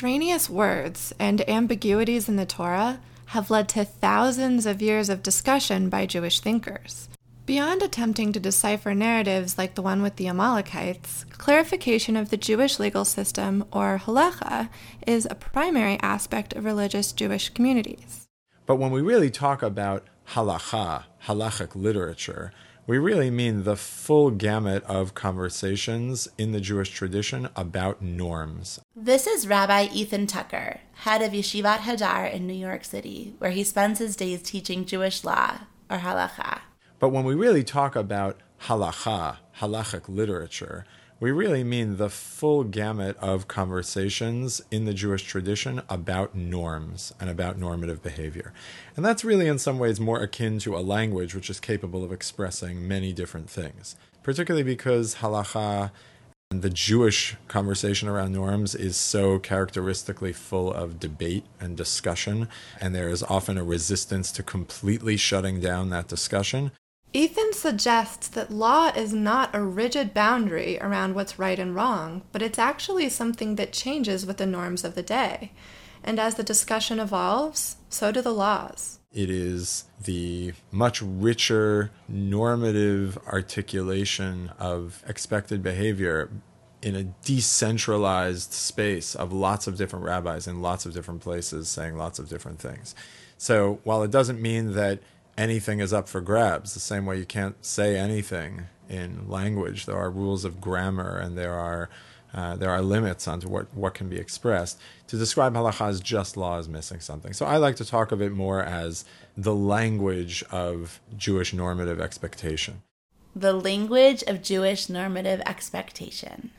Extraneous 0.00 0.48
words 0.48 1.12
and 1.18 1.46
ambiguities 1.46 2.26
in 2.26 2.36
the 2.36 2.46
Torah 2.46 3.00
have 3.26 3.50
led 3.50 3.68
to 3.68 3.84
thousands 3.84 4.64
of 4.64 4.80
years 4.80 5.10
of 5.10 5.22
discussion 5.22 5.90
by 5.90 6.06
Jewish 6.06 6.40
thinkers. 6.40 7.10
Beyond 7.44 7.82
attempting 7.82 8.32
to 8.32 8.40
decipher 8.40 8.94
narratives 8.94 9.58
like 9.58 9.74
the 9.74 9.82
one 9.82 10.00
with 10.00 10.16
the 10.16 10.26
Amalekites, 10.26 11.26
clarification 11.32 12.16
of 12.16 12.30
the 12.30 12.38
Jewish 12.38 12.78
legal 12.78 13.04
system, 13.04 13.66
or 13.74 14.00
halacha, 14.02 14.70
is 15.06 15.26
a 15.26 15.34
primary 15.34 15.98
aspect 16.00 16.54
of 16.54 16.64
religious 16.64 17.12
Jewish 17.12 17.50
communities. 17.50 18.26
But 18.64 18.76
when 18.76 18.92
we 18.92 19.02
really 19.02 19.28
talk 19.28 19.62
about 19.62 20.06
halacha, 20.28 21.04
halachic 21.26 21.74
literature, 21.74 22.52
we 22.90 22.98
really 22.98 23.30
mean 23.30 23.62
the 23.62 23.76
full 23.76 24.32
gamut 24.32 24.82
of 24.82 25.14
conversations 25.14 26.26
in 26.36 26.50
the 26.50 26.60
Jewish 26.60 26.90
tradition 26.90 27.48
about 27.54 28.02
norms. 28.02 28.80
This 28.96 29.28
is 29.28 29.46
Rabbi 29.46 29.86
Ethan 29.92 30.26
Tucker, 30.26 30.80
head 30.94 31.22
of 31.22 31.30
Yeshivat 31.30 31.82
Hadar 31.82 32.34
in 32.34 32.48
New 32.48 32.52
York 32.52 32.82
City, 32.84 33.36
where 33.38 33.52
he 33.52 33.62
spends 33.62 34.00
his 34.00 34.16
days 34.16 34.42
teaching 34.42 34.84
Jewish 34.84 35.22
law, 35.22 35.58
or 35.88 35.98
halacha. 35.98 36.62
But 36.98 37.10
when 37.10 37.22
we 37.22 37.36
really 37.36 37.62
talk 37.62 37.94
about 37.94 38.40
halacha, 38.62 39.36
halachic 39.60 40.08
literature, 40.08 40.84
we 41.20 41.30
really 41.30 41.62
mean 41.62 41.98
the 41.98 42.08
full 42.08 42.64
gamut 42.64 43.14
of 43.18 43.46
conversations 43.46 44.62
in 44.70 44.86
the 44.86 44.94
Jewish 44.94 45.22
tradition 45.24 45.82
about 45.90 46.34
norms 46.34 47.12
and 47.20 47.28
about 47.28 47.58
normative 47.58 48.02
behavior. 48.02 48.54
And 48.96 49.04
that's 49.04 49.22
really, 49.22 49.46
in 49.46 49.58
some 49.58 49.78
ways, 49.78 50.00
more 50.00 50.22
akin 50.22 50.58
to 50.60 50.74
a 50.76 50.80
language 50.80 51.34
which 51.34 51.50
is 51.50 51.60
capable 51.60 52.02
of 52.02 52.10
expressing 52.10 52.88
many 52.88 53.12
different 53.12 53.50
things, 53.50 53.96
particularly 54.22 54.64
because 54.64 55.16
halacha 55.16 55.90
and 56.50 56.62
the 56.62 56.70
Jewish 56.70 57.36
conversation 57.48 58.08
around 58.08 58.32
norms 58.32 58.74
is 58.74 58.96
so 58.96 59.38
characteristically 59.38 60.32
full 60.32 60.72
of 60.72 60.98
debate 60.98 61.44
and 61.60 61.76
discussion, 61.76 62.48
and 62.80 62.94
there 62.94 63.08
is 63.10 63.22
often 63.22 63.58
a 63.58 63.62
resistance 63.62 64.32
to 64.32 64.42
completely 64.42 65.18
shutting 65.18 65.60
down 65.60 65.90
that 65.90 66.08
discussion. 66.08 66.72
Ethan 67.12 67.52
suggests 67.52 68.28
that 68.28 68.52
law 68.52 68.92
is 68.94 69.12
not 69.12 69.52
a 69.52 69.62
rigid 69.62 70.14
boundary 70.14 70.78
around 70.80 71.14
what's 71.14 71.40
right 71.40 71.58
and 71.58 71.74
wrong, 71.74 72.22
but 72.30 72.40
it's 72.40 72.58
actually 72.58 73.08
something 73.08 73.56
that 73.56 73.72
changes 73.72 74.24
with 74.24 74.36
the 74.36 74.46
norms 74.46 74.84
of 74.84 74.94
the 74.94 75.02
day. 75.02 75.50
And 76.04 76.20
as 76.20 76.36
the 76.36 76.44
discussion 76.44 77.00
evolves, 77.00 77.76
so 77.88 78.12
do 78.12 78.22
the 78.22 78.32
laws. 78.32 79.00
It 79.12 79.28
is 79.28 79.86
the 80.04 80.52
much 80.70 81.02
richer 81.02 81.90
normative 82.08 83.18
articulation 83.26 84.52
of 84.60 85.02
expected 85.08 85.64
behavior 85.64 86.30
in 86.80 86.94
a 86.94 87.04
decentralized 87.24 88.52
space 88.52 89.16
of 89.16 89.32
lots 89.32 89.66
of 89.66 89.76
different 89.76 90.04
rabbis 90.04 90.46
in 90.46 90.62
lots 90.62 90.86
of 90.86 90.94
different 90.94 91.20
places 91.22 91.68
saying 91.68 91.96
lots 91.96 92.20
of 92.20 92.28
different 92.28 92.60
things. 92.60 92.94
So 93.36 93.80
while 93.82 94.04
it 94.04 94.12
doesn't 94.12 94.40
mean 94.40 94.74
that 94.74 95.00
anything 95.40 95.80
is 95.80 95.92
up 95.92 96.08
for 96.08 96.20
grabs. 96.20 96.74
The 96.74 96.80
same 96.80 97.06
way 97.06 97.18
you 97.18 97.24
can't 97.24 97.64
say 97.64 97.98
anything 97.98 98.66
in 98.88 99.28
language. 99.28 99.86
There 99.86 99.96
are 99.96 100.10
rules 100.10 100.44
of 100.44 100.60
grammar 100.60 101.16
and 101.18 101.36
there 101.36 101.54
are 101.54 101.88
uh, 102.32 102.54
there 102.54 102.70
are 102.70 102.80
limits 102.80 103.26
onto 103.26 103.48
what, 103.48 103.74
what 103.74 103.92
can 103.92 104.08
be 104.08 104.16
expressed. 104.16 104.78
To 105.08 105.16
describe 105.16 105.54
halacha 105.54 105.88
as 105.88 106.00
just 106.00 106.36
law 106.36 106.58
is 106.58 106.68
missing 106.68 107.00
something. 107.00 107.32
So 107.32 107.44
I 107.44 107.56
like 107.56 107.74
to 107.76 107.84
talk 107.84 108.12
of 108.12 108.22
it 108.22 108.30
more 108.30 108.62
as 108.62 109.04
the 109.36 109.54
language 109.54 110.44
of 110.52 111.00
Jewish 111.16 111.52
normative 111.52 112.00
expectation. 112.00 112.82
The 113.34 113.52
language 113.52 114.22
of 114.28 114.42
Jewish 114.42 114.88
normative 114.88 115.40
expectation. 115.44 116.52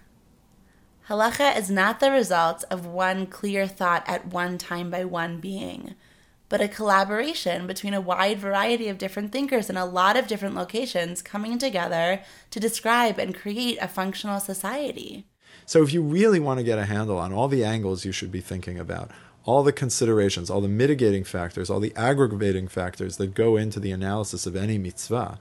Halacha 1.07 1.57
is 1.57 1.69
not 1.69 2.01
the 2.01 2.11
result 2.11 2.65
of 2.69 2.85
one 2.85 3.25
clear 3.25 3.65
thought 3.65 4.03
at 4.07 4.27
one 4.27 4.57
time 4.57 4.89
by 4.89 5.05
one 5.05 5.39
being 5.39 5.95
but 6.51 6.59
a 6.59 6.67
collaboration 6.67 7.65
between 7.65 7.93
a 7.93 8.01
wide 8.01 8.37
variety 8.37 8.89
of 8.89 8.97
different 8.97 9.31
thinkers 9.31 9.69
in 9.69 9.77
a 9.77 9.85
lot 9.85 10.17
of 10.17 10.27
different 10.27 10.53
locations 10.53 11.21
coming 11.21 11.57
together 11.57 12.21
to 12.49 12.59
describe 12.59 13.17
and 13.17 13.33
create 13.33 13.77
a 13.81 13.87
functional 13.87 14.37
society. 14.37 15.25
So, 15.65 15.81
if 15.81 15.93
you 15.93 16.01
really 16.01 16.41
want 16.41 16.59
to 16.59 16.65
get 16.65 16.77
a 16.77 16.85
handle 16.85 17.17
on 17.17 17.31
all 17.31 17.47
the 17.47 17.63
angles 17.63 18.03
you 18.03 18.11
should 18.11 18.33
be 18.33 18.41
thinking 18.41 18.77
about, 18.77 19.11
all 19.45 19.63
the 19.63 19.71
considerations, 19.71 20.49
all 20.49 20.59
the 20.59 20.67
mitigating 20.67 21.23
factors, 21.23 21.69
all 21.69 21.79
the 21.79 21.95
aggravating 21.95 22.67
factors 22.67 23.15
that 23.15 23.33
go 23.33 23.55
into 23.55 23.79
the 23.79 23.93
analysis 23.93 24.45
of 24.45 24.57
any 24.57 24.77
mitzvah, 24.77 25.39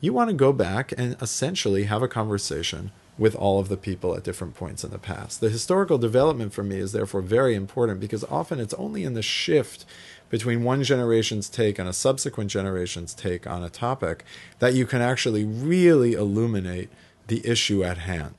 you 0.00 0.14
want 0.14 0.30
to 0.30 0.34
go 0.34 0.54
back 0.54 0.94
and 0.96 1.14
essentially 1.20 1.84
have 1.84 2.02
a 2.02 2.08
conversation 2.08 2.90
with 3.18 3.34
all 3.34 3.58
of 3.58 3.68
the 3.68 3.76
people 3.76 4.14
at 4.14 4.22
different 4.22 4.54
points 4.54 4.84
in 4.84 4.90
the 4.90 4.98
past. 4.98 5.40
The 5.40 5.50
historical 5.50 5.98
development 5.98 6.52
for 6.52 6.62
me 6.62 6.76
is 6.76 6.92
therefore 6.92 7.20
very 7.20 7.54
important 7.54 8.00
because 8.00 8.24
often 8.24 8.60
it's 8.60 8.74
only 8.74 9.02
in 9.02 9.14
the 9.14 9.22
shift 9.22 9.84
between 10.28 10.64
one 10.64 10.82
generation's 10.82 11.48
take 11.48 11.78
and 11.78 11.88
a 11.88 11.92
subsequent 11.92 12.50
generation's 12.50 13.14
take 13.14 13.46
on 13.46 13.62
a 13.62 13.70
topic 13.70 14.24
that 14.58 14.74
you 14.74 14.86
can 14.86 15.00
actually 15.00 15.44
really 15.44 16.14
illuminate 16.14 16.90
the 17.26 17.46
issue 17.46 17.82
at 17.84 17.98
hand. 17.98 18.34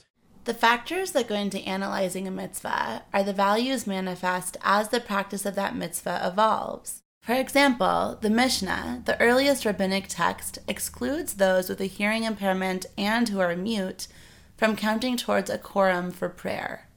The 0.46 0.53
factors 0.53 1.12
that 1.12 1.27
go 1.27 1.36
into 1.36 1.60
analyzing 1.60 2.27
a 2.27 2.31
mitzvah 2.31 3.03
are 3.13 3.24
the 3.24 3.34
values 3.34 3.86
manifest 3.86 4.58
as 4.63 4.89
the 4.89 5.00
practice 5.00 5.46
of 5.46 5.55
that 5.55 5.75
mitzvah 5.75 6.22
evolves. 6.25 7.01
For 7.22 7.34
example, 7.34 8.17
the 8.22 8.29
Mishnah, 8.29 9.03
the 9.05 9.19
earliest 9.22 9.65
rabbinic 9.65 10.05
text, 10.08 10.58
excludes 10.67 11.36
those 11.36 11.69
with 11.69 11.81
a 11.81 11.86
hearing 11.86 12.24
impairment 12.24 12.86
and 12.98 13.29
who 13.29 13.39
are 13.39 13.55
mute 13.55 14.08
from 14.58 14.75
counting 14.75 15.17
towards 15.17 15.50
a 15.50 15.58
quorum 15.58 16.12
for 16.12 16.29
prayer. 16.29 16.88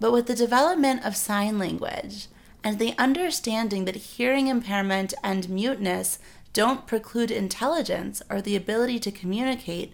But 0.00 0.12
with 0.12 0.26
the 0.26 0.34
development 0.34 1.04
of 1.04 1.16
sign 1.16 1.58
language 1.58 2.26
and 2.64 2.78
the 2.78 2.94
understanding 2.98 3.84
that 3.84 3.94
hearing 3.94 4.46
impairment 4.48 5.12
and 5.22 5.50
muteness 5.50 6.18
don't 6.54 6.86
preclude 6.86 7.30
intelligence 7.30 8.22
or 8.30 8.40
the 8.40 8.56
ability 8.56 8.98
to 9.00 9.12
communicate, 9.12 9.92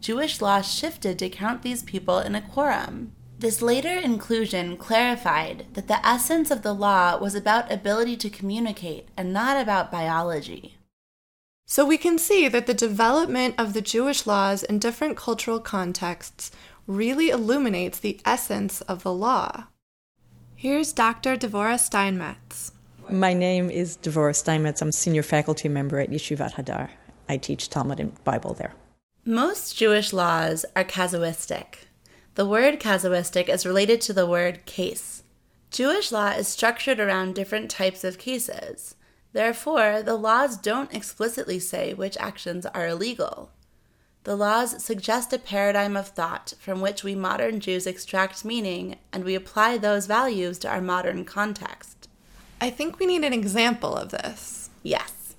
Jewish 0.00 0.40
law 0.40 0.62
shifted 0.62 1.18
to 1.18 1.28
count 1.28 1.62
these 1.62 1.82
people 1.82 2.18
in 2.18 2.34
a 2.34 2.40
quorum. 2.40 3.12
This 3.38 3.60
later 3.60 3.92
inclusion 3.92 4.78
clarified 4.78 5.66
that 5.74 5.88
the 5.88 6.04
essence 6.06 6.50
of 6.50 6.62
the 6.62 6.72
law 6.72 7.18
was 7.18 7.34
about 7.34 7.70
ability 7.70 8.16
to 8.18 8.30
communicate 8.30 9.08
and 9.14 9.30
not 9.30 9.60
about 9.60 9.92
biology. 9.92 10.78
So 11.66 11.84
we 11.84 11.98
can 11.98 12.16
see 12.18 12.48
that 12.48 12.66
the 12.66 12.72
development 12.72 13.56
of 13.58 13.74
the 13.74 13.82
Jewish 13.82 14.26
laws 14.26 14.62
in 14.62 14.78
different 14.78 15.18
cultural 15.18 15.60
contexts 15.60 16.50
really 16.86 17.28
illuminates 17.28 17.98
the 17.98 18.20
essence 18.24 18.80
of 18.82 19.02
the 19.02 19.12
law. 19.12 19.66
Here's 20.58 20.94
Dr. 20.94 21.36
Devora 21.36 21.78
Steinmetz. 21.78 22.72
My 23.10 23.34
name 23.34 23.68
is 23.68 23.98
Devora 23.98 24.34
Steinmetz. 24.34 24.80
I'm 24.80 24.90
senior 24.90 25.22
faculty 25.22 25.68
member 25.68 25.98
at 26.00 26.08
Yeshivat 26.08 26.54
Hadar. 26.54 26.88
I 27.28 27.36
teach 27.36 27.68
Talmud 27.68 28.00
and 28.00 28.24
Bible 28.24 28.54
there. 28.54 28.72
Most 29.26 29.76
Jewish 29.76 30.14
laws 30.14 30.64
are 30.74 30.82
casuistic. 30.82 31.88
The 32.36 32.46
word 32.46 32.80
casuistic 32.80 33.50
is 33.50 33.66
related 33.66 34.00
to 34.02 34.14
the 34.14 34.26
word 34.26 34.64
case. 34.64 35.24
Jewish 35.70 36.10
law 36.10 36.30
is 36.30 36.48
structured 36.48 37.00
around 37.00 37.34
different 37.34 37.70
types 37.70 38.02
of 38.02 38.16
cases. 38.16 38.96
Therefore, 39.34 40.02
the 40.02 40.16
laws 40.16 40.56
don't 40.56 40.94
explicitly 40.94 41.58
say 41.58 41.92
which 41.92 42.16
actions 42.16 42.64
are 42.64 42.86
illegal. 42.86 43.50
The 44.26 44.34
laws 44.34 44.82
suggest 44.82 45.32
a 45.32 45.38
paradigm 45.38 45.96
of 45.96 46.08
thought 46.08 46.54
from 46.58 46.80
which 46.80 47.04
we 47.04 47.14
modern 47.14 47.60
Jews 47.60 47.86
extract 47.86 48.44
meaning 48.44 48.96
and 49.12 49.22
we 49.22 49.36
apply 49.36 49.78
those 49.78 50.06
values 50.06 50.58
to 50.58 50.68
our 50.68 50.80
modern 50.80 51.24
context. 51.24 52.08
I 52.60 52.70
think 52.70 52.98
we 52.98 53.06
need 53.06 53.22
an 53.22 53.32
example 53.32 53.94
of 53.94 54.10
this. 54.10 54.68
Yes. 54.82 55.36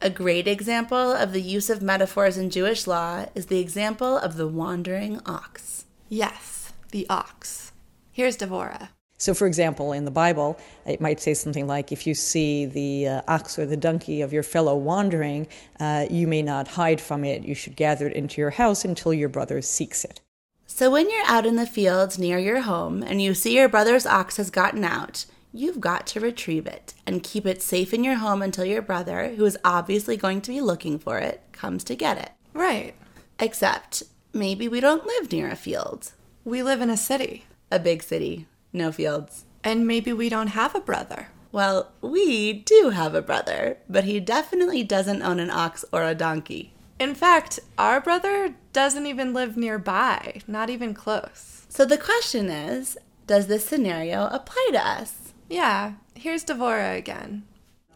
A 0.00 0.10
great 0.10 0.46
example 0.46 1.10
of 1.12 1.32
the 1.32 1.42
use 1.42 1.68
of 1.68 1.82
metaphors 1.82 2.38
in 2.38 2.50
Jewish 2.50 2.86
law 2.86 3.26
is 3.34 3.46
the 3.46 3.58
example 3.58 4.16
of 4.16 4.36
the 4.36 4.46
wandering 4.46 5.20
ox. 5.26 5.86
Yes, 6.08 6.72
the 6.92 7.08
ox. 7.10 7.72
Here's 8.12 8.36
Devora. 8.36 8.90
So, 9.20 9.34
for 9.34 9.46
example, 9.46 9.92
in 9.92 10.06
the 10.06 10.10
Bible, 10.10 10.58
it 10.86 10.98
might 10.98 11.20
say 11.20 11.34
something 11.34 11.66
like, 11.66 11.92
if 11.92 12.06
you 12.06 12.14
see 12.14 12.64
the 12.64 13.06
uh, 13.06 13.22
ox 13.28 13.58
or 13.58 13.66
the 13.66 13.76
donkey 13.76 14.22
of 14.22 14.32
your 14.32 14.42
fellow 14.42 14.74
wandering, 14.74 15.46
uh, 15.78 16.06
you 16.08 16.26
may 16.26 16.40
not 16.40 16.68
hide 16.68 17.02
from 17.02 17.22
it. 17.22 17.42
You 17.42 17.54
should 17.54 17.76
gather 17.76 18.06
it 18.06 18.16
into 18.16 18.40
your 18.40 18.48
house 18.48 18.82
until 18.82 19.12
your 19.12 19.28
brother 19.28 19.60
seeks 19.60 20.04
it. 20.04 20.22
So, 20.66 20.90
when 20.90 21.10
you're 21.10 21.26
out 21.26 21.44
in 21.44 21.56
the 21.56 21.66
fields 21.66 22.18
near 22.18 22.38
your 22.38 22.62
home 22.62 23.02
and 23.02 23.20
you 23.20 23.34
see 23.34 23.54
your 23.54 23.68
brother's 23.68 24.06
ox 24.06 24.38
has 24.38 24.48
gotten 24.48 24.84
out, 24.84 25.26
you've 25.52 25.80
got 25.80 26.06
to 26.06 26.20
retrieve 26.20 26.66
it 26.66 26.94
and 27.06 27.22
keep 27.22 27.44
it 27.44 27.60
safe 27.60 27.92
in 27.92 28.02
your 28.02 28.14
home 28.14 28.40
until 28.40 28.64
your 28.64 28.80
brother, 28.80 29.34
who 29.36 29.44
is 29.44 29.58
obviously 29.62 30.16
going 30.16 30.40
to 30.40 30.50
be 30.50 30.62
looking 30.62 30.98
for 30.98 31.18
it, 31.18 31.42
comes 31.52 31.84
to 31.84 31.94
get 31.94 32.16
it. 32.16 32.30
Right. 32.54 32.94
Except 33.38 34.02
maybe 34.32 34.66
we 34.66 34.80
don't 34.80 35.04
live 35.04 35.30
near 35.30 35.50
a 35.50 35.56
field, 35.56 36.12
We 36.42 36.62
live 36.62 36.80
in 36.80 36.88
a 36.88 36.96
city, 36.96 37.44
a 37.70 37.78
big 37.78 38.02
city, 38.02 38.46
no 38.72 38.92
fields. 38.92 39.44
and 39.62 39.86
maybe 39.86 40.12
we 40.12 40.28
don't 40.30 40.48
have 40.48 40.74
a 40.74 40.80
brother. 40.80 41.28
Well, 41.52 41.90
we 42.00 42.52
do 42.52 42.90
have 42.90 43.14
a 43.14 43.20
brother, 43.22 43.76
but 43.88 44.04
he 44.04 44.20
definitely 44.20 44.84
doesn't 44.84 45.22
own 45.22 45.38
an 45.40 45.50
ox 45.50 45.84
or 45.92 46.04
a 46.04 46.14
donkey. 46.14 46.72
In 46.98 47.14
fact, 47.14 47.58
our 47.76 48.00
brother 48.00 48.54
doesn't 48.72 49.06
even 49.06 49.34
live 49.34 49.56
nearby, 49.56 50.40
not 50.46 50.70
even 50.70 50.94
close. 50.94 51.66
So 51.68 51.84
the 51.84 51.98
question 51.98 52.48
is 52.48 52.96
does 53.26 53.46
this 53.48 53.66
scenario 53.66 54.26
apply 54.28 54.68
to 54.72 54.78
us? 54.86 55.32
Yeah, 55.48 55.94
here's 56.14 56.44
Devora 56.44 56.96
again. 56.96 57.44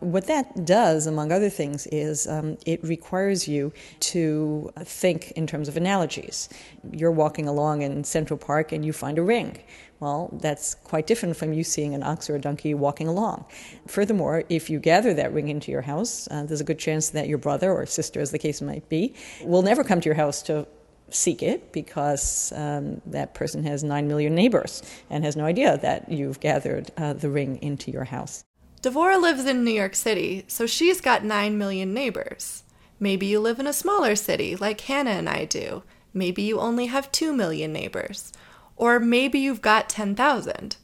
What 0.04 0.26
that 0.26 0.66
does, 0.66 1.06
among 1.06 1.32
other 1.32 1.48
things, 1.48 1.86
is 1.86 2.26
um, 2.26 2.58
it 2.66 2.84
requires 2.84 3.48
you 3.48 3.72
to 4.00 4.70
think 4.80 5.30
in 5.30 5.46
terms 5.46 5.66
of 5.66 5.78
analogies. 5.78 6.50
You're 6.92 7.10
walking 7.10 7.48
along 7.48 7.80
in 7.80 8.04
Central 8.04 8.36
Park 8.36 8.70
and 8.72 8.84
you 8.84 8.92
find 8.92 9.18
a 9.18 9.22
ring. 9.22 9.62
Well, 10.00 10.28
that's 10.42 10.74
quite 10.74 11.06
different 11.06 11.38
from 11.38 11.54
you 11.54 11.64
seeing 11.64 11.94
an 11.94 12.02
ox 12.02 12.28
or 12.28 12.36
a 12.36 12.38
donkey 12.38 12.74
walking 12.74 13.08
along. 13.08 13.46
Furthermore, 13.86 14.44
if 14.50 14.68
you 14.68 14.78
gather 14.78 15.14
that 15.14 15.32
ring 15.32 15.48
into 15.48 15.72
your 15.72 15.80
house, 15.80 16.28
uh, 16.30 16.42
there's 16.42 16.60
a 16.60 16.64
good 16.64 16.78
chance 16.78 17.08
that 17.10 17.26
your 17.26 17.38
brother 17.38 17.72
or 17.72 17.86
sister, 17.86 18.20
as 18.20 18.30
the 18.30 18.38
case 18.38 18.60
might 18.60 18.86
be, 18.90 19.14
will 19.42 19.62
never 19.62 19.82
come 19.82 20.02
to 20.02 20.06
your 20.06 20.16
house 20.16 20.42
to 20.42 20.66
seek 21.08 21.42
it 21.42 21.72
because 21.72 22.52
um, 22.56 23.00
that 23.06 23.32
person 23.32 23.64
has 23.64 23.82
nine 23.82 24.06
million 24.06 24.34
neighbors 24.34 24.82
and 25.08 25.24
has 25.24 25.34
no 25.34 25.46
idea 25.46 25.78
that 25.78 26.12
you've 26.12 26.40
gathered 26.40 26.90
uh, 26.98 27.14
the 27.14 27.30
ring 27.30 27.56
into 27.62 27.90
your 27.90 28.04
house. 28.04 28.44
Devora 28.84 29.18
lives 29.18 29.46
in 29.46 29.64
New 29.64 29.70
York 29.70 29.94
City, 29.94 30.44
so 30.46 30.66
she's 30.66 31.00
got 31.00 31.24
9 31.24 31.56
million 31.56 31.94
neighbors. 31.94 32.64
Maybe 33.00 33.24
you 33.24 33.40
live 33.40 33.58
in 33.58 33.66
a 33.66 33.72
smaller 33.72 34.14
city 34.14 34.56
like 34.56 34.78
Hannah 34.82 35.12
and 35.12 35.26
I 35.26 35.46
do. 35.46 35.84
Maybe 36.12 36.42
you 36.42 36.60
only 36.60 36.84
have 36.86 37.10
2 37.10 37.32
million 37.32 37.72
neighbors. 37.72 38.30
Or 38.76 39.00
maybe 39.00 39.38
you've 39.38 39.62
got 39.62 39.88
10,000. 39.88 40.76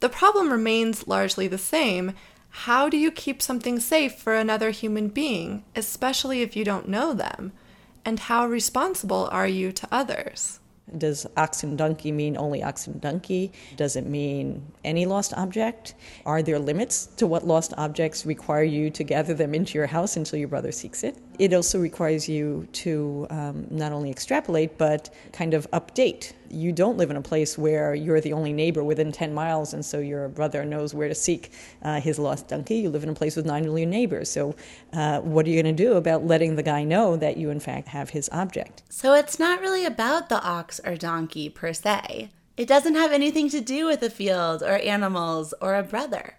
The 0.00 0.10
problem 0.10 0.52
remains 0.52 1.08
largely 1.08 1.48
the 1.48 1.56
same. 1.56 2.12
How 2.50 2.90
do 2.90 2.98
you 2.98 3.10
keep 3.10 3.40
something 3.40 3.80
safe 3.80 4.16
for 4.16 4.34
another 4.34 4.68
human 4.68 5.08
being, 5.08 5.64
especially 5.74 6.42
if 6.42 6.54
you 6.54 6.66
don't 6.66 6.86
know 6.86 7.14
them? 7.14 7.52
And 8.04 8.20
how 8.20 8.46
responsible 8.46 9.26
are 9.32 9.48
you 9.48 9.72
to 9.72 9.88
others? 9.90 10.60
Does 10.96 11.26
ox 11.36 11.62
and 11.62 11.76
donkey 11.76 12.12
mean 12.12 12.36
only 12.36 12.62
ox 12.62 12.86
and 12.86 13.00
donkey? 13.00 13.52
Does 13.76 13.96
it 13.96 14.06
mean 14.06 14.72
any 14.84 15.06
lost 15.06 15.34
object? 15.34 15.94
Are 16.24 16.42
there 16.42 16.58
limits 16.58 17.06
to 17.16 17.26
what 17.26 17.46
lost 17.46 17.74
objects 17.76 18.24
require 18.24 18.62
you 18.62 18.90
to 18.90 19.04
gather 19.04 19.34
them 19.34 19.54
into 19.54 19.76
your 19.76 19.88
house 19.88 20.16
until 20.16 20.38
your 20.38 20.48
brother 20.48 20.72
seeks 20.72 21.04
it? 21.04 21.16
It 21.38 21.54
also 21.54 21.78
requires 21.78 22.28
you 22.28 22.66
to 22.72 23.26
um, 23.30 23.66
not 23.70 23.92
only 23.92 24.10
extrapolate, 24.10 24.76
but 24.76 25.08
kind 25.32 25.54
of 25.54 25.70
update. 25.70 26.32
You 26.50 26.72
don't 26.72 26.96
live 26.96 27.10
in 27.10 27.16
a 27.16 27.22
place 27.22 27.56
where 27.56 27.94
you're 27.94 28.20
the 28.20 28.32
only 28.32 28.52
neighbor 28.52 28.82
within 28.82 29.12
10 29.12 29.32
miles, 29.32 29.72
and 29.72 29.84
so 29.84 30.00
your 30.00 30.28
brother 30.28 30.64
knows 30.64 30.94
where 30.94 31.08
to 31.08 31.14
seek 31.14 31.52
uh, 31.82 32.00
his 32.00 32.18
lost 32.18 32.48
donkey. 32.48 32.76
You 32.76 32.90
live 32.90 33.04
in 33.04 33.08
a 33.08 33.14
place 33.14 33.36
with 33.36 33.46
9 33.46 33.62
million 33.62 33.88
neighbors. 33.88 34.30
So, 34.30 34.56
uh, 34.92 35.20
what 35.20 35.46
are 35.46 35.50
you 35.50 35.62
going 35.62 35.76
to 35.76 35.84
do 35.84 35.94
about 35.94 36.26
letting 36.26 36.56
the 36.56 36.62
guy 36.62 36.82
know 36.82 37.16
that 37.16 37.36
you, 37.36 37.50
in 37.50 37.60
fact, 37.60 37.88
have 37.88 38.10
his 38.10 38.28
object? 38.32 38.82
So 38.88 39.14
it's 39.14 39.38
not 39.38 39.60
really 39.60 39.84
about 39.84 40.28
the 40.28 40.42
ox 40.42 40.80
or 40.84 40.96
donkey 40.96 41.48
per 41.48 41.72
se. 41.72 42.30
It 42.56 42.66
doesn't 42.66 42.96
have 42.96 43.12
anything 43.12 43.48
to 43.50 43.60
do 43.60 43.86
with 43.86 44.02
a 44.02 44.10
field 44.10 44.64
or 44.64 44.78
animals 44.78 45.54
or 45.60 45.76
a 45.76 45.84
brother. 45.84 46.34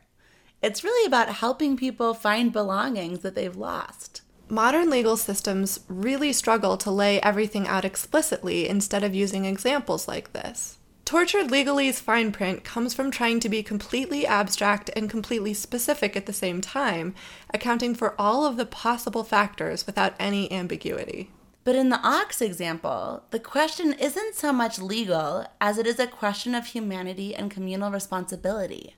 It's 0.61 0.83
really 0.83 1.07
about 1.07 1.29
helping 1.29 1.77
people 1.77 2.13
find 2.13 2.51
belongings 2.51 3.19
that 3.19 3.35
they've 3.35 3.55
lost. 3.55 4.23
Modern 4.51 4.89
legal 4.89 5.15
systems 5.15 5.81
really 5.87 6.33
struggle 6.33 6.75
to 6.77 6.89
lay 6.89 7.21
everything 7.21 7.67
out 7.67 7.85
explicitly 7.85 8.67
instead 8.67 9.03
of 9.03 9.13
using 9.13 9.45
examples 9.45 10.07
like 10.07 10.33
this. 10.33 10.79
Tortured 11.05 11.49
legalese 11.49 12.01
fine 12.01 12.31
print 12.31 12.63
comes 12.63 12.95
from 12.95 13.11
trying 13.11 13.39
to 13.41 13.49
be 13.49 13.61
completely 13.61 14.25
abstract 14.25 14.89
and 14.95 15.07
completely 15.07 15.53
specific 15.53 16.15
at 16.15 16.25
the 16.25 16.33
same 16.33 16.61
time, 16.61 17.13
accounting 17.53 17.93
for 17.93 18.19
all 18.19 18.43
of 18.43 18.57
the 18.57 18.65
possible 18.65 19.23
factors 19.23 19.85
without 19.85 20.15
any 20.19 20.51
ambiguity. 20.51 21.29
But 21.63 21.75
in 21.75 21.89
the 21.89 22.01
ox 22.01 22.41
example, 22.41 23.25
the 23.29 23.39
question 23.39 23.93
isn't 23.93 24.33
so 24.33 24.51
much 24.51 24.79
legal 24.79 25.45
as 25.61 25.77
it 25.77 25.85
is 25.85 25.99
a 25.99 26.07
question 26.07 26.55
of 26.55 26.65
humanity 26.65 27.35
and 27.35 27.51
communal 27.51 27.91
responsibility. 27.91 28.95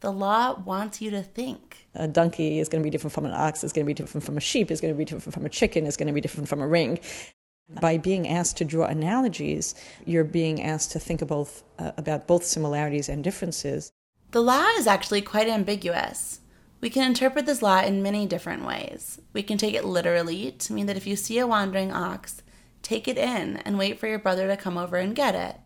The 0.00 0.12
law 0.12 0.58
wants 0.60 1.00
you 1.00 1.10
to 1.10 1.22
think. 1.22 1.86
A 1.94 2.06
donkey 2.06 2.60
is 2.60 2.68
going 2.68 2.82
to 2.82 2.86
be 2.86 2.90
different 2.90 3.12
from 3.12 3.24
an 3.24 3.32
ox, 3.32 3.64
is 3.64 3.72
going 3.72 3.84
to 3.84 3.88
be 3.88 3.94
different 3.94 4.24
from 4.24 4.36
a 4.36 4.40
sheep, 4.40 4.70
is 4.70 4.80
going 4.80 4.94
to 4.94 4.98
be 4.98 5.04
different 5.04 5.34
from 5.34 5.44
a 5.44 5.48
chicken, 5.48 5.86
is 5.86 5.96
going 5.96 6.06
to 6.06 6.12
be 6.12 6.20
different 6.20 6.48
from 6.48 6.60
a 6.60 6.68
ring. 6.68 7.00
By 7.80 7.98
being 7.98 8.28
asked 8.28 8.56
to 8.58 8.64
draw 8.64 8.86
analogies, 8.86 9.74
you're 10.06 10.24
being 10.24 10.62
asked 10.62 10.92
to 10.92 11.00
think 11.00 11.20
about, 11.20 11.50
uh, 11.78 11.92
about 11.96 12.26
both 12.26 12.44
similarities 12.44 13.08
and 13.08 13.22
differences. 13.22 13.90
The 14.30 14.40
law 14.40 14.66
is 14.78 14.86
actually 14.86 15.22
quite 15.22 15.48
ambiguous. 15.48 16.40
We 16.80 16.90
can 16.90 17.02
interpret 17.02 17.44
this 17.44 17.60
law 17.60 17.82
in 17.82 18.02
many 18.02 18.24
different 18.24 18.64
ways. 18.64 19.20
We 19.32 19.42
can 19.42 19.58
take 19.58 19.74
it 19.74 19.84
literally 19.84 20.52
to 20.52 20.72
mean 20.72 20.86
that 20.86 20.96
if 20.96 21.06
you 21.06 21.16
see 21.16 21.38
a 21.38 21.46
wandering 21.46 21.92
ox, 21.92 22.42
take 22.82 23.08
it 23.08 23.18
in 23.18 23.56
and 23.58 23.76
wait 23.76 23.98
for 23.98 24.06
your 24.06 24.20
brother 24.20 24.46
to 24.46 24.56
come 24.56 24.78
over 24.78 24.96
and 24.96 25.14
get 25.14 25.34
it. 25.34 25.56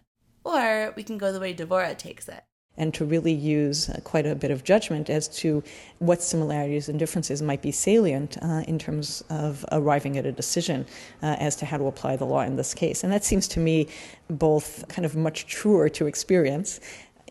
Or 0.42 0.92
we 0.96 1.02
can 1.02 1.18
go 1.18 1.32
the 1.32 1.40
way 1.40 1.54
Devora 1.54 1.96
takes 1.96 2.28
it. 2.28 2.42
And 2.76 2.94
to 2.94 3.04
really 3.04 3.32
use 3.32 3.88
uh, 3.88 4.00
quite 4.04 4.26
a 4.26 4.34
bit 4.34 4.50
of 4.50 4.64
judgment 4.64 5.10
as 5.10 5.28
to 5.28 5.62
what 5.98 6.22
similarities 6.22 6.88
and 6.88 6.98
differences 6.98 7.42
might 7.42 7.62
be 7.62 7.70
salient 7.70 8.38
uh, 8.42 8.64
in 8.66 8.78
terms 8.78 9.22
of 9.28 9.64
arriving 9.72 10.16
at 10.16 10.24
a 10.24 10.32
decision 10.32 10.86
uh, 11.22 11.36
as 11.38 11.54
to 11.56 11.66
how 11.66 11.76
to 11.76 11.86
apply 11.86 12.16
the 12.16 12.24
law 12.24 12.40
in 12.40 12.56
this 12.56 12.74
case. 12.74 13.04
And 13.04 13.12
that 13.12 13.24
seems 13.24 13.46
to 13.48 13.60
me 13.60 13.88
both 14.28 14.86
kind 14.88 15.04
of 15.04 15.14
much 15.16 15.46
truer 15.46 15.88
to 15.90 16.06
experience 16.06 16.80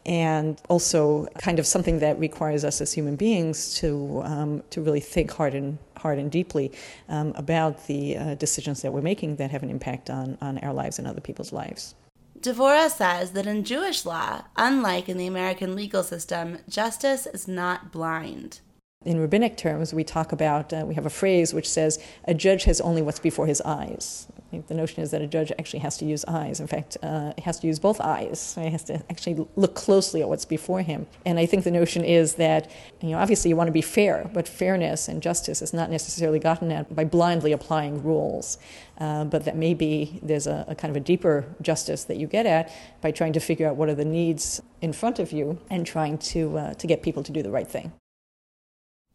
and 0.05 0.59
also 0.67 1.27
kind 1.37 1.59
of 1.59 1.67
something 1.67 1.99
that 1.99 2.17
requires 2.19 2.65
us 2.65 2.81
as 2.81 2.91
human 2.91 3.15
beings 3.15 3.75
to 3.75 4.21
um, 4.25 4.63
to 4.71 4.81
really 4.81 4.99
think 4.99 5.31
hard 5.31 5.53
and 5.53 5.77
hard 5.95 6.17
and 6.17 6.31
deeply 6.31 6.71
um, 7.07 7.33
about 7.35 7.85
the 7.85 8.17
uh, 8.17 8.35
decisions 8.35 8.81
that 8.81 8.91
we're 8.91 9.01
making 9.01 9.35
that 9.35 9.51
have 9.51 9.61
an 9.61 9.69
impact 9.69 10.09
on 10.09 10.37
on 10.41 10.57
our 10.59 10.73
lives 10.73 10.97
and 10.97 11.07
other 11.07 11.21
people's 11.21 11.53
lives. 11.53 11.93
Devora 12.41 12.89
says 12.89 13.31
that 13.31 13.45
in 13.45 13.63
Jewish 13.63 14.03
law, 14.03 14.45
unlike 14.57 15.07
in 15.07 15.17
the 15.17 15.27
American 15.27 15.75
legal 15.75 16.01
system, 16.01 16.57
justice 16.67 17.27
is 17.27 17.47
not 17.47 17.91
blind. 17.91 18.61
In 19.03 19.19
rabbinic 19.19 19.57
terms, 19.57 19.95
we 19.95 20.03
talk 20.03 20.31
about, 20.31 20.71
uh, 20.71 20.83
we 20.85 20.93
have 20.93 21.07
a 21.07 21.09
phrase 21.09 21.55
which 21.55 21.67
says, 21.67 21.97
a 22.25 22.35
judge 22.35 22.65
has 22.65 22.79
only 22.81 23.01
what's 23.01 23.17
before 23.17 23.47
his 23.47 23.59
eyes. 23.61 24.27
The 24.67 24.75
notion 24.75 25.01
is 25.01 25.09
that 25.09 25.23
a 25.23 25.27
judge 25.27 25.51
actually 25.57 25.79
has 25.79 25.97
to 25.97 26.05
use 26.05 26.23
eyes. 26.27 26.59
In 26.59 26.67
fact, 26.67 26.97
uh, 27.01 27.33
he 27.35 27.41
has 27.41 27.59
to 27.61 27.67
use 27.67 27.79
both 27.79 27.99
eyes. 27.99 28.53
He 28.53 28.69
has 28.69 28.83
to 28.83 29.01
actually 29.09 29.47
look 29.55 29.73
closely 29.73 30.21
at 30.21 30.29
what's 30.29 30.45
before 30.45 30.83
him. 30.83 31.07
And 31.25 31.39
I 31.39 31.47
think 31.47 31.63
the 31.63 31.71
notion 31.71 32.03
is 32.03 32.35
that, 32.35 32.69
you 33.01 33.09
know, 33.09 33.17
obviously 33.17 33.49
you 33.49 33.55
want 33.55 33.69
to 33.69 33.71
be 33.71 33.81
fair, 33.81 34.29
but 34.33 34.47
fairness 34.47 35.07
and 35.07 35.19
justice 35.19 35.63
is 35.63 35.73
not 35.73 35.89
necessarily 35.89 36.37
gotten 36.37 36.71
at 36.71 36.95
by 36.95 37.05
blindly 37.05 37.53
applying 37.53 38.03
rules. 38.03 38.59
Uh, 38.99 39.23
but 39.23 39.45
that 39.45 39.55
maybe 39.55 40.19
there's 40.21 40.45
a, 40.45 40.63
a 40.67 40.75
kind 40.75 40.91
of 40.91 40.97
a 40.97 41.03
deeper 41.03 41.45
justice 41.61 42.03
that 42.03 42.17
you 42.17 42.27
get 42.27 42.45
at 42.45 42.71
by 43.01 43.09
trying 43.09 43.33
to 43.33 43.39
figure 43.39 43.67
out 43.67 43.77
what 43.77 43.89
are 43.89 43.95
the 43.95 44.05
needs 44.05 44.61
in 44.79 44.93
front 44.93 45.17
of 45.17 45.31
you 45.31 45.57
and 45.71 45.87
trying 45.87 46.19
to, 46.19 46.55
uh, 46.57 46.73
to 46.75 46.85
get 46.85 47.01
people 47.01 47.23
to 47.23 47.31
do 47.31 47.41
the 47.41 47.49
right 47.49 47.67
thing. 47.67 47.91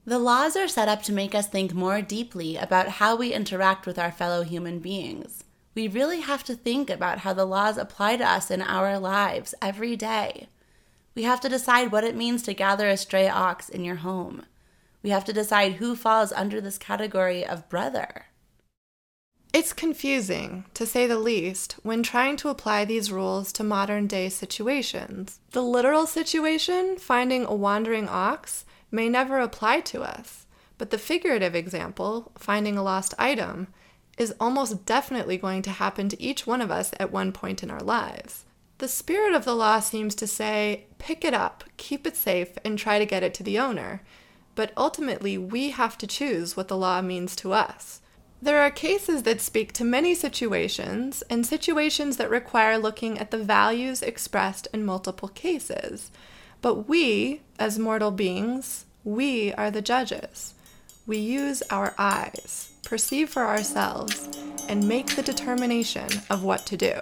The 0.06 0.20
laws 0.20 0.56
are 0.56 0.68
set 0.68 0.86
up 0.86 1.02
to 1.02 1.12
make 1.12 1.34
us 1.34 1.48
think 1.48 1.74
more 1.74 2.00
deeply 2.00 2.56
about 2.56 2.88
how 2.88 3.16
we 3.16 3.32
interact 3.34 3.86
with 3.86 3.98
our 3.98 4.12
fellow 4.12 4.42
human 4.44 4.78
beings. 4.78 5.42
We 5.74 5.88
really 5.88 6.20
have 6.20 6.44
to 6.44 6.54
think 6.54 6.88
about 6.88 7.18
how 7.18 7.32
the 7.32 7.44
laws 7.44 7.76
apply 7.76 8.18
to 8.18 8.24
us 8.24 8.48
in 8.48 8.62
our 8.62 9.00
lives 9.00 9.52
every 9.60 9.96
day. 9.96 10.46
We 11.16 11.24
have 11.24 11.40
to 11.40 11.48
decide 11.48 11.90
what 11.90 12.04
it 12.04 12.14
means 12.14 12.44
to 12.44 12.54
gather 12.54 12.88
a 12.88 12.96
stray 12.96 13.28
ox 13.28 13.68
in 13.68 13.82
your 13.82 13.96
home. 13.96 14.46
We 15.02 15.10
have 15.10 15.24
to 15.24 15.32
decide 15.32 15.74
who 15.74 15.96
falls 15.96 16.32
under 16.32 16.60
this 16.60 16.78
category 16.78 17.44
of 17.44 17.68
brother. 17.68 18.26
It's 19.52 19.72
confusing, 19.72 20.66
to 20.74 20.86
say 20.86 21.08
the 21.08 21.18
least, 21.18 21.76
when 21.82 22.04
trying 22.04 22.36
to 22.36 22.48
apply 22.48 22.84
these 22.84 23.10
rules 23.10 23.50
to 23.54 23.64
modern 23.64 24.06
day 24.06 24.28
situations. 24.28 25.40
The 25.50 25.62
literal 25.62 26.06
situation, 26.06 26.96
finding 26.96 27.44
a 27.44 27.54
wandering 27.54 28.08
ox, 28.08 28.64
may 28.90 29.08
never 29.08 29.38
apply 29.38 29.80
to 29.80 30.02
us, 30.02 30.46
but 30.78 30.90
the 30.90 30.98
figurative 30.98 31.54
example, 31.54 32.32
finding 32.38 32.76
a 32.76 32.82
lost 32.82 33.14
item, 33.18 33.68
is 34.18 34.34
almost 34.40 34.86
definitely 34.86 35.36
going 35.36 35.62
to 35.62 35.70
happen 35.70 36.08
to 36.08 36.22
each 36.22 36.46
one 36.46 36.62
of 36.62 36.70
us 36.70 36.92
at 36.98 37.12
one 37.12 37.32
point 37.32 37.62
in 37.62 37.70
our 37.70 37.80
lives. 37.80 38.44
The 38.78 38.88
spirit 38.88 39.34
of 39.34 39.44
the 39.44 39.54
law 39.54 39.80
seems 39.80 40.14
to 40.16 40.26
say 40.26 40.86
pick 40.98 41.24
it 41.24 41.34
up, 41.34 41.64
keep 41.76 42.06
it 42.06 42.16
safe, 42.16 42.58
and 42.64 42.78
try 42.78 42.98
to 42.98 43.06
get 43.06 43.22
it 43.22 43.32
to 43.34 43.42
the 43.42 43.58
owner. 43.58 44.02
But 44.54 44.72
ultimately, 44.76 45.38
we 45.38 45.70
have 45.70 45.96
to 45.98 46.06
choose 46.06 46.56
what 46.56 46.68
the 46.68 46.76
law 46.76 47.00
means 47.02 47.36
to 47.36 47.52
us. 47.52 48.00
There 48.40 48.60
are 48.60 48.70
cases 48.70 49.22
that 49.22 49.40
speak 49.40 49.72
to 49.74 49.84
many 49.84 50.14
situations, 50.14 51.22
and 51.30 51.46
situations 51.46 52.18
that 52.18 52.28
require 52.28 52.76
looking 52.76 53.18
at 53.18 53.30
the 53.30 53.38
values 53.38 54.02
expressed 54.02 54.68
in 54.74 54.84
multiple 54.84 55.28
cases. 55.28 56.10
But 56.66 56.88
we, 56.88 57.42
as 57.60 57.78
mortal 57.78 58.10
beings, 58.10 58.86
we 59.04 59.52
are 59.52 59.70
the 59.70 59.80
judges. 59.80 60.54
We 61.06 61.16
use 61.18 61.62
our 61.70 61.94
eyes, 61.96 62.72
perceive 62.82 63.30
for 63.30 63.44
ourselves, 63.44 64.28
and 64.68 64.88
make 64.88 65.14
the 65.14 65.22
determination 65.22 66.08
of 66.28 66.42
what 66.42 66.66
to 66.66 66.76
do. 66.76 66.94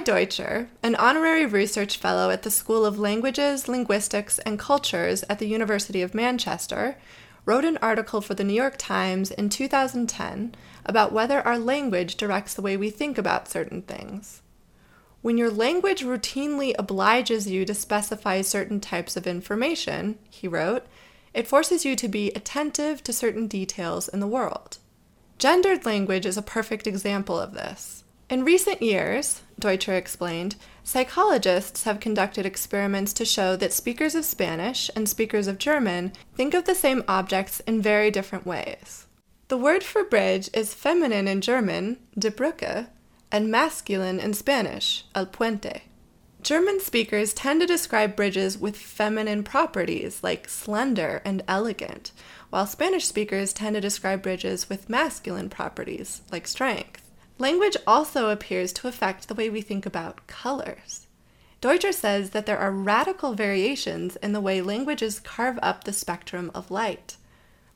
Deutscher, 0.00 0.68
an 0.82 0.94
honorary 0.96 1.46
research 1.46 1.96
fellow 1.96 2.30
at 2.30 2.42
the 2.42 2.50
School 2.50 2.84
of 2.84 2.98
Languages, 2.98 3.68
Linguistics, 3.68 4.38
and 4.40 4.58
Cultures 4.58 5.24
at 5.28 5.38
the 5.38 5.48
University 5.48 6.02
of 6.02 6.14
Manchester, 6.14 6.96
wrote 7.44 7.64
an 7.64 7.78
article 7.78 8.20
for 8.20 8.34
the 8.34 8.44
New 8.44 8.54
York 8.54 8.76
Times 8.78 9.30
in 9.30 9.48
2010 9.48 10.54
about 10.84 11.12
whether 11.12 11.40
our 11.46 11.58
language 11.58 12.16
directs 12.16 12.54
the 12.54 12.62
way 12.62 12.76
we 12.76 12.90
think 12.90 13.18
about 13.18 13.48
certain 13.48 13.82
things. 13.82 14.42
When 15.22 15.36
your 15.36 15.50
language 15.50 16.02
routinely 16.02 16.74
obliges 16.78 17.46
you 17.46 17.64
to 17.66 17.74
specify 17.74 18.40
certain 18.40 18.80
types 18.80 19.16
of 19.16 19.26
information, 19.26 20.18
he 20.30 20.48
wrote, 20.48 20.86
it 21.34 21.46
forces 21.46 21.84
you 21.84 21.94
to 21.96 22.08
be 22.08 22.30
attentive 22.32 23.04
to 23.04 23.12
certain 23.12 23.46
details 23.46 24.08
in 24.08 24.20
the 24.20 24.26
world. 24.26 24.78
Gendered 25.38 25.86
language 25.86 26.26
is 26.26 26.36
a 26.36 26.42
perfect 26.42 26.86
example 26.86 27.38
of 27.38 27.54
this. 27.54 28.04
In 28.30 28.44
recent 28.44 28.80
years, 28.80 29.42
Deutscher 29.58 29.94
explained, 29.96 30.54
psychologists 30.84 31.82
have 31.82 31.98
conducted 31.98 32.46
experiments 32.46 33.12
to 33.14 33.24
show 33.24 33.56
that 33.56 33.72
speakers 33.72 34.14
of 34.14 34.24
Spanish 34.24 34.88
and 34.94 35.08
speakers 35.08 35.48
of 35.48 35.58
German 35.58 36.12
think 36.36 36.54
of 36.54 36.64
the 36.64 36.76
same 36.76 37.02
objects 37.08 37.58
in 37.66 37.82
very 37.82 38.08
different 38.08 38.46
ways. 38.46 39.08
The 39.48 39.56
word 39.56 39.82
for 39.82 40.04
bridge 40.04 40.48
is 40.54 40.74
feminine 40.74 41.26
in 41.26 41.40
German, 41.40 41.96
die 42.16 42.28
Brücke, 42.28 42.86
and 43.32 43.50
masculine 43.50 44.20
in 44.20 44.32
Spanish, 44.34 45.06
el 45.12 45.26
puente. 45.26 45.80
German 46.40 46.78
speakers 46.78 47.34
tend 47.34 47.60
to 47.60 47.66
describe 47.66 48.14
bridges 48.14 48.56
with 48.56 48.76
feminine 48.76 49.42
properties 49.42 50.22
like 50.22 50.48
slender 50.48 51.20
and 51.24 51.42
elegant, 51.48 52.12
while 52.50 52.66
Spanish 52.66 53.06
speakers 53.06 53.52
tend 53.52 53.74
to 53.74 53.80
describe 53.80 54.22
bridges 54.22 54.68
with 54.68 54.88
masculine 54.88 55.50
properties 55.50 56.22
like 56.30 56.46
strength. 56.46 56.99
Language 57.40 57.78
also 57.86 58.28
appears 58.28 58.70
to 58.74 58.86
affect 58.86 59.26
the 59.26 59.34
way 59.34 59.48
we 59.48 59.62
think 59.62 59.86
about 59.86 60.26
colors. 60.26 61.06
Deutscher 61.62 61.90
says 61.90 62.30
that 62.30 62.44
there 62.44 62.58
are 62.58 62.70
radical 62.70 63.32
variations 63.32 64.16
in 64.16 64.34
the 64.34 64.42
way 64.42 64.60
languages 64.60 65.20
carve 65.20 65.58
up 65.62 65.84
the 65.84 65.92
spectrum 65.94 66.50
of 66.54 66.70
light. 66.70 67.16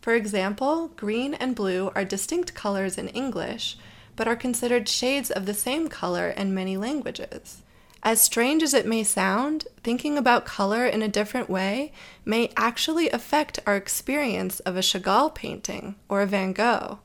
For 0.02 0.14
example, 0.14 0.88
green 0.96 1.32
and 1.32 1.56
blue 1.56 1.90
are 1.94 2.04
distinct 2.04 2.52
colors 2.52 2.98
in 2.98 3.08
English, 3.08 3.78
but 4.16 4.28
are 4.28 4.36
considered 4.36 4.86
shades 4.86 5.30
of 5.30 5.46
the 5.46 5.54
same 5.54 5.88
color 5.88 6.28
in 6.28 6.52
many 6.52 6.76
languages. 6.76 7.62
As 8.02 8.20
strange 8.20 8.62
as 8.62 8.74
it 8.74 8.86
may 8.86 9.02
sound, 9.02 9.66
thinking 9.82 10.18
about 10.18 10.44
color 10.44 10.84
in 10.84 11.00
a 11.00 11.08
different 11.08 11.48
way 11.48 11.90
may 12.22 12.52
actually 12.54 13.08
affect 13.08 13.60
our 13.66 13.76
experience 13.76 14.60
of 14.60 14.76
a 14.76 14.80
Chagall 14.82 15.34
painting 15.34 15.94
or 16.06 16.20
a 16.20 16.26
Van 16.26 16.52
Gogh. 16.52 16.98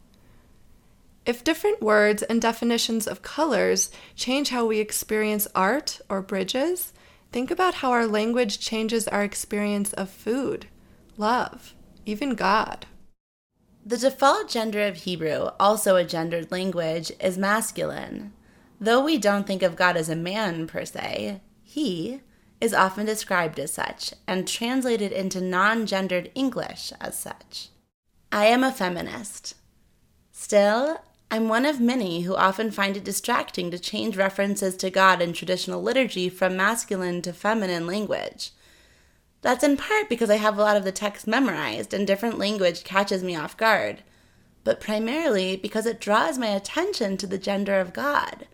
If 1.26 1.44
different 1.44 1.82
words 1.82 2.24
and 2.24 2.42
definitions 2.42 3.08
of 3.08 3.22
colors 3.22 3.92
change 4.16 4.50
how 4.50 4.66
we 4.66 4.80
experience 4.80 5.48
art 5.54 6.02
or 6.10 6.22
bridges, 6.22 6.94
think 7.32 7.52
about 7.52 7.76
how 7.76 7.92
our 7.92 8.08
language 8.08 8.60
changes 8.60 9.08
our 9.08 9.24
experience 9.24 9.94
of 9.94 10.10
food, 10.10 10.68
love, 11.18 11.76
even 12.06 12.36
God. 12.36 12.86
The 13.86 13.98
default 13.98 14.50
gender 14.50 14.86
of 14.88 14.98
Hebrew, 14.98 15.50
also 15.60 15.96
a 15.96 16.04
gendered 16.04 16.52
language, 16.52 17.12
is 17.20 17.38
masculine. 17.38 18.34
Though 18.80 19.04
we 19.04 19.18
don't 19.18 19.46
think 19.46 19.62
of 19.62 19.76
God 19.76 19.98
as 19.98 20.10
a 20.10 20.16
man 20.16 20.68
per 20.68 20.86
se, 20.86 21.42
he 21.64 22.22
is 22.62 22.74
often 22.74 23.06
described 23.06 23.60
as 23.60 23.74
such 23.74 24.14
and 24.28 24.48
translated 24.48 25.12
into 25.12 25.42
non 25.42 25.86
gendered 25.86 26.32
English 26.36 26.92
as 27.00 27.18
such. 27.18 27.70
I 28.32 28.46
am 28.46 28.64
a 28.64 28.72
feminist. 28.72 29.56
Still, 30.32 31.02
I'm 31.32 31.48
one 31.48 31.68
of 31.68 31.80
many 31.80 32.22
who 32.22 32.36
often 32.36 32.72
find 32.72 32.98
it 32.98 33.04
distracting 33.04 33.70
to 33.70 33.78
change 33.78 34.18
references 34.18 34.76
to 34.78 34.90
God 34.90 35.22
in 35.22 35.32
traditional 35.32 35.80
liturgy 35.80 36.28
from 36.28 36.58
masculine 36.58 37.22
to 37.22 37.34
feminine 37.34 37.86
language. 37.86 38.50
That's 39.44 39.64
in 39.64 39.78
part 39.78 40.10
because 40.10 40.32
I 40.32 40.38
have 40.38 40.58
a 40.58 40.62
lot 40.62 40.76
of 40.76 40.84
the 40.84 40.92
text 40.92 41.28
memorized 41.28 41.94
and 41.94 42.08
different 42.08 42.40
language 42.40 42.84
catches 42.84 43.24
me 43.24 43.36
off 43.36 43.56
guard, 43.56 44.02
but 44.64 44.82
primarily 44.82 45.56
because 45.56 45.86
it 45.86 46.02
draws 46.02 46.40
my 46.40 46.48
attention 46.48 47.16
to 47.18 47.28
the 47.28 47.38
gender 47.38 47.80
of 47.80 47.94
God, 47.94 48.48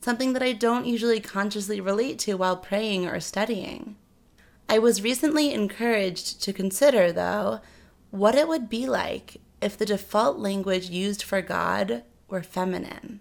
something 0.00 0.32
that 0.32 0.42
I 0.42 0.54
don't 0.54 0.86
usually 0.86 1.20
consciously 1.20 1.78
relate 1.78 2.18
to 2.20 2.34
while 2.38 2.56
praying 2.56 3.06
or 3.06 3.20
studying. 3.20 3.96
I 4.66 4.78
was 4.78 5.02
recently 5.02 5.52
encouraged 5.52 6.42
to 6.42 6.54
consider, 6.54 7.12
though, 7.12 7.60
what 8.10 8.34
it 8.34 8.48
would 8.48 8.70
be 8.70 8.86
like 8.86 9.42
if 9.60 9.76
the 9.76 9.84
default 9.84 10.38
language 10.38 10.88
used 10.88 11.22
for 11.22 11.42
God 11.42 12.02
were 12.28 12.42
feminine. 12.42 13.20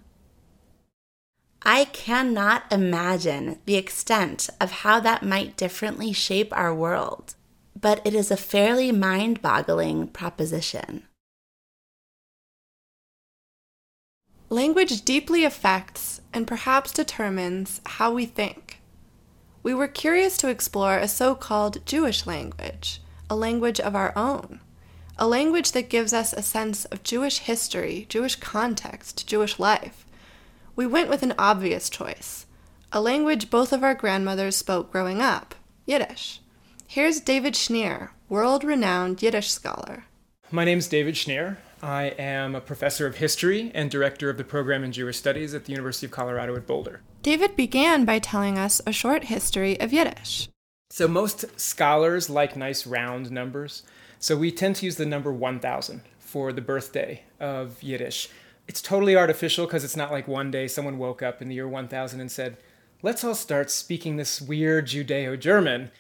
I 1.64 1.86
cannot 1.86 2.64
imagine 2.72 3.60
the 3.66 3.76
extent 3.76 4.50
of 4.60 4.72
how 4.72 5.00
that 5.00 5.24
might 5.24 5.56
differently 5.56 6.12
shape 6.14 6.52
our 6.56 6.74
world. 6.74 7.36
but 7.84 8.00
it 8.06 8.16
is 8.16 8.32
a 8.32 8.38
fairly 8.38 8.94
mind 8.94 9.42
boggling 9.42 10.08
proposition. 10.08 11.04
Language 14.50 15.04
deeply 15.04 15.44
affects 15.44 16.22
and 16.32 16.48
perhaps 16.48 16.94
determines 16.94 17.82
how 17.86 18.14
we 18.14 18.26
think. 18.26 18.80
We 19.64 19.74
were 19.74 19.88
curious 19.88 20.38
to 20.38 20.48
explore 20.48 20.98
a 20.98 21.10
so 21.10 21.36
called 21.36 21.86
Jewish 21.86 22.26
language, 22.26 23.02
a 23.30 23.36
language 23.36 23.82
of 23.82 23.96
our 23.96 24.14
own, 24.16 24.62
a 25.18 25.28
language 25.28 25.72
that 25.74 25.90
gives 25.90 26.14
us 26.14 26.34
a 26.34 26.42
sense 26.42 26.86
of 26.86 27.04
Jewish 27.04 27.40
history, 27.40 28.06
Jewish 28.10 28.36
context, 28.36 29.28
Jewish 29.28 29.60
life. 29.60 30.06
We 30.76 30.88
went 30.88 31.10
with 31.10 31.24
an 31.24 31.36
obvious 31.38 31.90
choice 31.90 32.46
a 32.96 33.02
language 33.02 33.50
both 33.50 33.74
of 33.74 33.84
our 33.84 33.96
grandmothers 33.96 34.56
spoke 34.56 34.92
growing 34.92 35.20
up 35.20 35.56
Yiddish. 35.88 36.40
Here's 36.86 37.20
David 37.20 37.56
Shneer, 37.56 38.12
world 38.30 38.64
renowned 38.64 39.22
Yiddish 39.24 39.50
scholar. 39.50 40.06
My 40.52 40.64
name 40.64 40.78
is 40.78 40.88
David 40.88 41.16
Shneer. 41.16 41.58
I 41.82 42.14
am 42.20 42.54
a 42.54 42.62
professor 42.62 43.08
of 43.08 43.16
history 43.16 43.72
and 43.74 43.90
director 43.90 44.30
of 44.30 44.38
the 44.38 44.44
program 44.44 44.84
in 44.84 44.92
Jewish 44.92 45.18
Studies 45.18 45.56
at 45.56 45.66
the 45.66 45.72
University 45.72 46.06
of 46.06 46.12
Colorado 46.12 46.56
at 46.56 46.68
Boulder. 46.68 47.02
David 47.24 47.56
began 47.56 48.06
by 48.06 48.20
telling 48.20 48.60
us 48.60 48.80
a 48.86 48.92
short 48.92 49.24
history 49.24 49.80
of 49.80 49.92
Yiddish. 49.92 50.48
So, 50.92 51.08
most 51.08 51.60
scholars 51.60 52.30
like 52.30 52.56
nice 52.56 52.86
round 52.86 53.32
numbers. 53.32 53.82
So, 54.24 54.38
we 54.38 54.54
tend 54.54 54.78
to 54.78 54.86
use 54.86 54.96
the 54.96 55.06
number 55.06 55.34
1000 55.34 56.00
for 56.18 56.54
the 56.54 56.62
birthday 56.62 57.24
of 57.42 57.84
Yiddish. 57.84 58.30
It's 58.70 58.82
totally 58.82 59.18
artificial 59.18 59.66
because 59.66 59.84
it's 59.84 59.98
not 59.98 60.14
like 60.14 60.30
one 60.30 60.50
day 60.50 60.70
someone 60.70 60.98
woke 60.98 61.22
up 61.22 61.42
in 61.42 61.50
the 61.50 61.56
year 61.56 61.68
1000 61.68 62.22
and 62.22 62.32
said, 62.32 62.56
let's 63.02 63.26
all 63.26 63.36
start 63.36 63.70
speaking 63.70 64.16
this 64.16 64.40
weird 64.40 64.88
Judeo 64.88 65.38
German. 65.38 65.92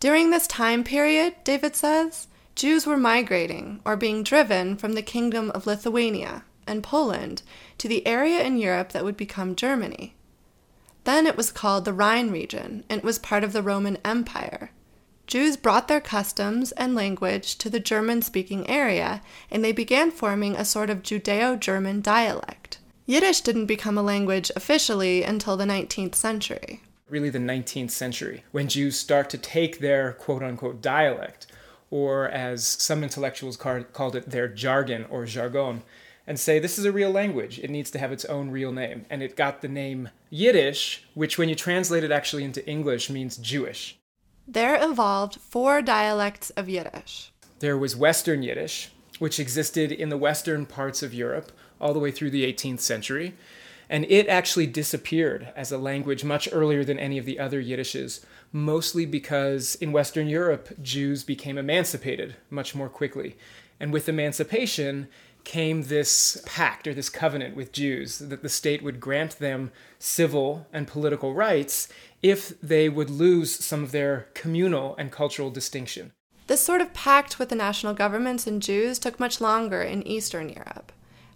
During 0.00 0.30
this 0.30 0.46
time 0.46 0.84
period, 0.84 1.34
David 1.44 1.76
says, 1.76 2.28
Jews 2.54 2.86
were 2.86 2.96
migrating 2.96 3.80
or 3.84 3.94
being 3.94 4.22
driven 4.22 4.78
from 4.78 4.94
the 4.94 5.02
kingdom 5.02 5.50
of 5.50 5.66
Lithuania 5.66 6.44
and 6.66 6.82
Poland 6.82 7.42
to 7.76 7.88
the 7.88 8.06
area 8.06 8.42
in 8.42 8.56
Europe 8.56 8.92
that 8.92 9.04
would 9.04 9.18
become 9.18 9.54
Germany. 9.54 10.14
Then 11.04 11.26
it 11.26 11.36
was 11.36 11.52
called 11.52 11.84
the 11.84 11.92
Rhine 11.92 12.30
region 12.30 12.84
and 12.88 13.00
it 13.00 13.04
was 13.04 13.18
part 13.18 13.44
of 13.44 13.52
the 13.52 13.62
Roman 13.62 13.98
Empire. 14.02 14.70
Jews 15.26 15.56
brought 15.56 15.88
their 15.88 16.00
customs 16.00 16.70
and 16.72 16.94
language 16.94 17.56
to 17.58 17.68
the 17.68 17.80
German 17.80 18.22
speaking 18.22 18.68
area 18.70 19.22
and 19.50 19.64
they 19.64 19.72
began 19.72 20.10
forming 20.10 20.54
a 20.54 20.64
sort 20.64 20.88
of 20.88 21.02
Judeo 21.02 21.58
German 21.58 22.00
dialect. 22.00 22.78
Yiddish 23.06 23.40
didn't 23.40 23.66
become 23.66 23.98
a 23.98 24.02
language 24.02 24.50
officially 24.54 25.22
until 25.24 25.56
the 25.56 25.64
19th 25.64 26.14
century. 26.14 26.80
Really, 27.08 27.30
the 27.30 27.38
19th 27.38 27.90
century, 27.92 28.44
when 28.50 28.68
Jews 28.68 28.98
start 28.98 29.30
to 29.30 29.38
take 29.38 29.78
their 29.78 30.12
quote 30.12 30.42
unquote 30.42 30.80
dialect 30.80 31.46
or 31.90 32.28
as 32.28 32.64
some 32.64 33.02
intellectuals 33.02 33.56
called 33.56 34.16
it, 34.16 34.30
their 34.30 34.48
jargon 34.48 35.06
or 35.08 35.24
jargon, 35.24 35.82
and 36.26 36.38
say 36.38 36.58
this 36.58 36.78
is 36.78 36.84
a 36.84 36.92
real 36.92 37.10
language. 37.10 37.60
It 37.60 37.70
needs 37.70 37.90
to 37.92 37.98
have 37.98 38.10
its 38.10 38.24
own 38.24 38.50
real 38.50 38.72
name. 38.72 39.06
And 39.08 39.22
it 39.22 39.36
got 39.36 39.62
the 39.62 39.68
name 39.68 40.08
Yiddish, 40.28 41.04
which, 41.14 41.38
when 41.38 41.48
you 41.48 41.54
translate 41.54 42.02
it 42.02 42.10
actually 42.10 42.42
into 42.42 42.66
English, 42.68 43.08
means 43.08 43.36
Jewish. 43.36 43.96
There 44.46 44.78
evolved 44.82 45.40
four 45.40 45.82
dialects 45.82 46.50
of 46.50 46.68
Yiddish. 46.68 47.32
There 47.58 47.76
was 47.76 47.96
Western 47.96 48.42
Yiddish, 48.42 48.90
which 49.18 49.40
existed 49.40 49.90
in 49.90 50.08
the 50.08 50.16
western 50.16 50.66
parts 50.66 51.02
of 51.02 51.14
Europe 51.14 51.52
all 51.80 51.92
the 51.92 51.98
way 51.98 52.10
through 52.10 52.30
the 52.30 52.50
18th 52.50 52.80
century. 52.80 53.34
And 53.88 54.04
it 54.08 54.28
actually 54.28 54.66
disappeared 54.66 55.52
as 55.54 55.70
a 55.70 55.78
language 55.78 56.24
much 56.24 56.48
earlier 56.52 56.84
than 56.84 56.98
any 56.98 57.18
of 57.18 57.24
the 57.24 57.38
other 57.38 57.62
Yiddishes 57.62 58.24
mostly 58.52 59.04
because 59.04 59.74
in 59.76 59.92
Western 59.92 60.28
Europe, 60.28 60.70
Jews 60.82 61.24
became 61.24 61.58
emancipated 61.58 62.36
much 62.50 62.74
more 62.74 62.88
quickly. 62.88 63.36
And 63.78 63.92
with 63.92 64.08
emancipation 64.08 65.08
came 65.44 65.84
this 65.84 66.42
pact 66.46 66.88
or 66.88 66.94
this 66.94 67.08
covenant 67.08 67.54
with 67.54 67.72
Jews 67.72 68.18
that 68.18 68.42
the 68.42 68.48
state 68.48 68.82
would 68.82 68.98
grant 68.98 69.38
them 69.38 69.70
civil 69.98 70.66
and 70.72 70.88
political 70.88 71.34
rights 71.34 71.88
if 72.30 72.60
they 72.60 72.88
would 72.88 73.08
lose 73.08 73.64
some 73.64 73.84
of 73.84 73.92
their 73.92 74.26
communal 74.34 74.96
and 74.96 75.12
cultural 75.12 75.48
distinction. 75.48 76.12
This 76.48 76.60
sort 76.60 76.80
of 76.80 76.92
pact 76.92 77.38
with 77.38 77.50
the 77.50 77.54
national 77.54 77.94
governments 77.94 78.46
and 78.48 78.60
Jews 78.60 78.98
took 78.98 79.20
much 79.20 79.40
longer 79.40 79.82
in 79.82 80.06
Eastern 80.06 80.48
Europe, 80.48 80.90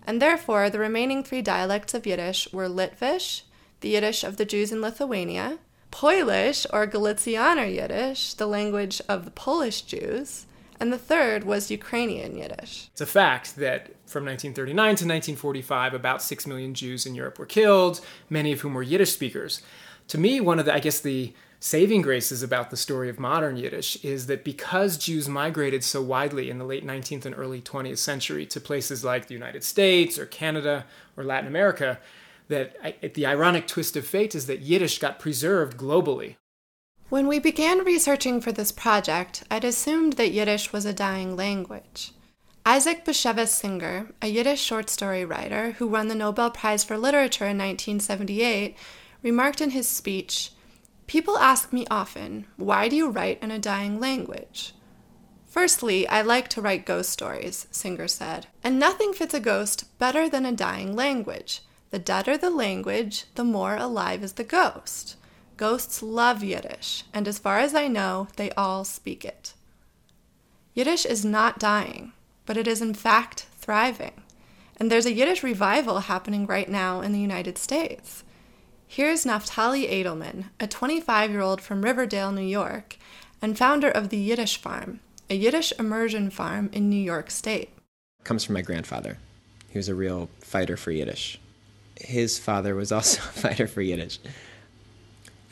and 0.05 0.21
therefore 0.21 0.69
the 0.69 0.81
remaining 0.81 1.23
three 1.23 1.43
dialects 1.43 1.95
of 1.95 2.07
Yiddish 2.07 2.53
were 2.53 2.69
Litvish, 2.69 3.43
the 3.81 3.91
Yiddish 3.91 4.25
of 4.25 4.37
the 4.37 4.45
Jews 4.45 4.73
in 4.73 4.81
Lithuania, 4.81 5.59
Polish 5.93 6.67
or 6.73 6.87
Galicianer 6.87 7.73
Yiddish, 7.73 8.35
the 8.35 8.47
language 8.47 9.01
of 9.09 9.25
the 9.25 9.31
Polish 9.31 9.83
Jews, 9.83 10.47
and 10.81 10.93
the 10.93 10.99
third 10.99 11.45
was 11.45 11.71
Ukrainian 11.71 12.37
Yiddish. 12.37 12.89
It's 12.93 13.01
a 13.01 13.07
fact 13.07 13.57
that 13.57 13.87
from 14.07 14.25
1939 14.25 14.75
to 14.75 15.05
1945, 15.05 15.95
about 15.95 16.23
6 16.23 16.47
million 16.47 16.75
Jews 16.75 17.07
in 17.07 17.15
Europe 17.15 17.39
were 17.39 17.47
killed, 17.47 18.01
many 18.29 18.51
of 18.51 18.61
whom 18.61 18.75
were 18.75 18.83
Yiddish 18.83 19.13
speakers. 19.13 19.63
To 20.11 20.19
me, 20.19 20.41
one 20.41 20.59
of 20.59 20.65
the, 20.65 20.75
I 20.75 20.81
guess, 20.81 20.99
the 20.99 21.33
saving 21.61 22.03
graces 22.03 22.43
about 22.43 22.71
the 22.71 22.77
story 22.77 23.09
of 23.09 23.21
modern 23.21 23.57
Yiddish 23.57 24.05
is 24.05 24.27
that 24.27 24.43
because 24.43 24.99
Jews 24.99 25.29
migrated 25.29 25.85
so 25.85 26.03
widely 26.03 26.51
in 26.51 26.59
the 26.59 26.65
late 26.65 26.85
19th 26.85 27.27
and 27.27 27.35
early 27.39 27.61
20th 27.61 27.99
century 27.99 28.45
to 28.47 28.61
places 28.61 29.05
like 29.05 29.29
the 29.29 29.35
United 29.35 29.63
States 29.63 30.19
or 30.19 30.27
Canada 30.27 30.85
or 31.17 31.23
Latin 31.23 31.47
America, 31.47 32.01
that 32.49 32.75
I, 32.83 32.97
the 33.15 33.25
ironic 33.25 33.69
twist 33.69 33.95
of 33.95 34.05
fate 34.05 34.35
is 34.35 34.47
that 34.47 34.63
Yiddish 34.63 34.99
got 34.99 35.21
preserved 35.21 35.79
globally. 35.79 36.35
When 37.09 37.29
we 37.29 37.39
began 37.39 37.85
researching 37.85 38.41
for 38.41 38.51
this 38.51 38.73
project, 38.73 39.45
I'd 39.49 39.65
assumed 39.65 40.15
that 40.15 40.33
Yiddish 40.33 40.73
was 40.73 40.87
a 40.87 40.93
dying 40.93 41.37
language. 41.37 42.11
Isaac 42.67 43.05
Bashevis 43.05 43.49
Singer, 43.49 44.09
a 44.21 44.27
Yiddish 44.27 44.61
short 44.61 44.91
story 44.91 45.25
writer 45.25 45.73
who 45.73 45.87
won 45.87 46.09
the 46.09 46.17
Nobel 46.17 46.51
Prize 46.51 46.83
for 46.83 46.99
Literature 46.99 47.47
in 47.47 47.59
1978, 47.59 48.77
remarked 49.23 49.61
in 49.61 49.71
his 49.71 49.89
speech 49.89 50.53
People 51.11 51.39
ask 51.39 51.73
me 51.73 51.85
often, 51.91 52.47
why 52.57 52.89
do 52.89 52.95
you 52.95 53.11
write 53.11 53.43
in 53.43 53.51
a 53.51 53.59
dying 53.59 53.99
language? 53.99 54.75
Firstly, 55.45 56.07
I 56.07 56.23
like 56.23 56.47
to 56.51 56.61
write 56.61 56.87
ghost 56.87 57.11
stories, 57.11 57.67
Singer 57.73 58.07
said, 58.07 58.47
and 58.63 58.79
nothing 58.79 59.13
fits 59.13 59.35
a 59.35 59.41
ghost 59.41 59.99
better 59.99 60.29
than 60.29 60.47
a 60.47 60.53
dying 60.53 60.95
language. 60.95 61.63
The 61.91 61.99
deader 61.99 62.39
the 62.39 62.49
language, 62.49 63.25
the 63.35 63.43
more 63.43 63.75
alive 63.75 64.23
is 64.23 64.35
the 64.35 64.45
ghost. 64.45 65.17
Ghosts 65.57 66.01
love 66.01 66.45
Yiddish, 66.45 67.03
and 67.13 67.27
as 67.27 67.41
far 67.41 67.59
as 67.59 67.75
I 67.75 67.89
know, 67.89 68.29
they 68.37 68.53
all 68.53 68.85
speak 68.85 69.25
it. 69.25 69.55
Yiddish 70.75 71.05
is 71.05 71.25
not 71.25 71.59
dying, 71.59 72.13
but 72.47 72.57
it 72.57 72.69
is 72.69 72.81
in 72.81 72.95
fact 72.95 73.47
thriving. 73.57 74.23
And 74.77 74.93
there's 74.93 75.07
a 75.07 75.13
Yiddish 75.13 75.43
revival 75.43 75.99
happening 75.99 76.47
right 76.47 76.69
now 76.69 77.01
in 77.01 77.11
the 77.11 77.19
United 77.19 77.59
States. 77.59 78.23
Here's 78.93 79.25
Naftali 79.25 79.89
Ejdelman, 79.89 80.47
a 80.59 80.67
25 80.67 81.31
year 81.31 81.41
old 81.41 81.61
from 81.61 81.83
Riverdale, 81.83 82.33
New 82.33 82.43
York, 82.43 82.97
and 83.41 83.57
founder 83.57 83.89
of 83.89 84.09
the 84.09 84.17
Yiddish 84.17 84.57
Farm, 84.57 85.01
a 85.29 85.35
Yiddish 85.37 85.73
immersion 85.79 86.29
farm 86.31 86.69
in 86.73 86.91
New 86.91 86.97
York 87.01 87.31
State. 87.31 87.71
Comes 88.25 88.45
from 88.45 88.55
my 88.55 88.63
grandfather. 88.63 89.19
He 89.69 89.79
was 89.79 89.89
a 89.89 89.95
real 89.95 90.29
fighter 90.41 90.77
for 90.77 90.91
Yiddish 90.91 91.39
his 92.01 92.39
father 92.39 92.75
was 92.75 92.91
also 92.91 93.21
a 93.29 93.33
fighter 93.33 93.67
for 93.67 93.83
Yiddish. 93.83 94.19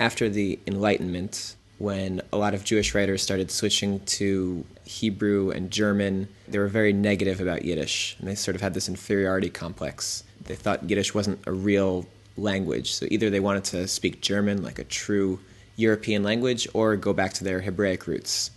After 0.00 0.28
the 0.28 0.58
Enlightenment, 0.66 1.56
when 1.78 2.22
a 2.32 2.36
lot 2.36 2.54
of 2.54 2.64
Jewish 2.64 2.94
writers 2.94 3.22
started 3.22 3.50
switching 3.50 4.00
to 4.00 4.64
Hebrew 4.84 5.50
and 5.50 5.70
German, 5.70 6.28
they 6.46 6.58
were 6.58 6.68
very 6.68 6.92
negative 6.92 7.40
about 7.40 7.64
Yiddish, 7.64 8.16
and 8.18 8.28
they 8.28 8.34
sort 8.34 8.54
of 8.54 8.60
had 8.60 8.74
this 8.74 8.88
inferiority 8.88 9.50
complex. 9.50 10.24
They 10.44 10.54
thought 10.54 10.88
Yiddish 10.88 11.14
wasn't 11.14 11.40
a 11.46 11.52
real 11.52 12.06
language, 12.38 12.92
so 12.92 13.06
either 13.10 13.30
they 13.30 13.40
wanted 13.40 13.64
to 13.64 13.88
speak 13.88 14.20
German 14.20 14.62
like 14.62 14.78
a 14.78 14.84
true 14.84 15.40
European 15.76 16.22
language 16.22 16.66
or 16.74 16.96
go 16.96 17.12
back 17.12 17.32
to 17.34 17.44
their 17.44 17.60
Hebraic 17.60 18.06
roots. 18.06 18.50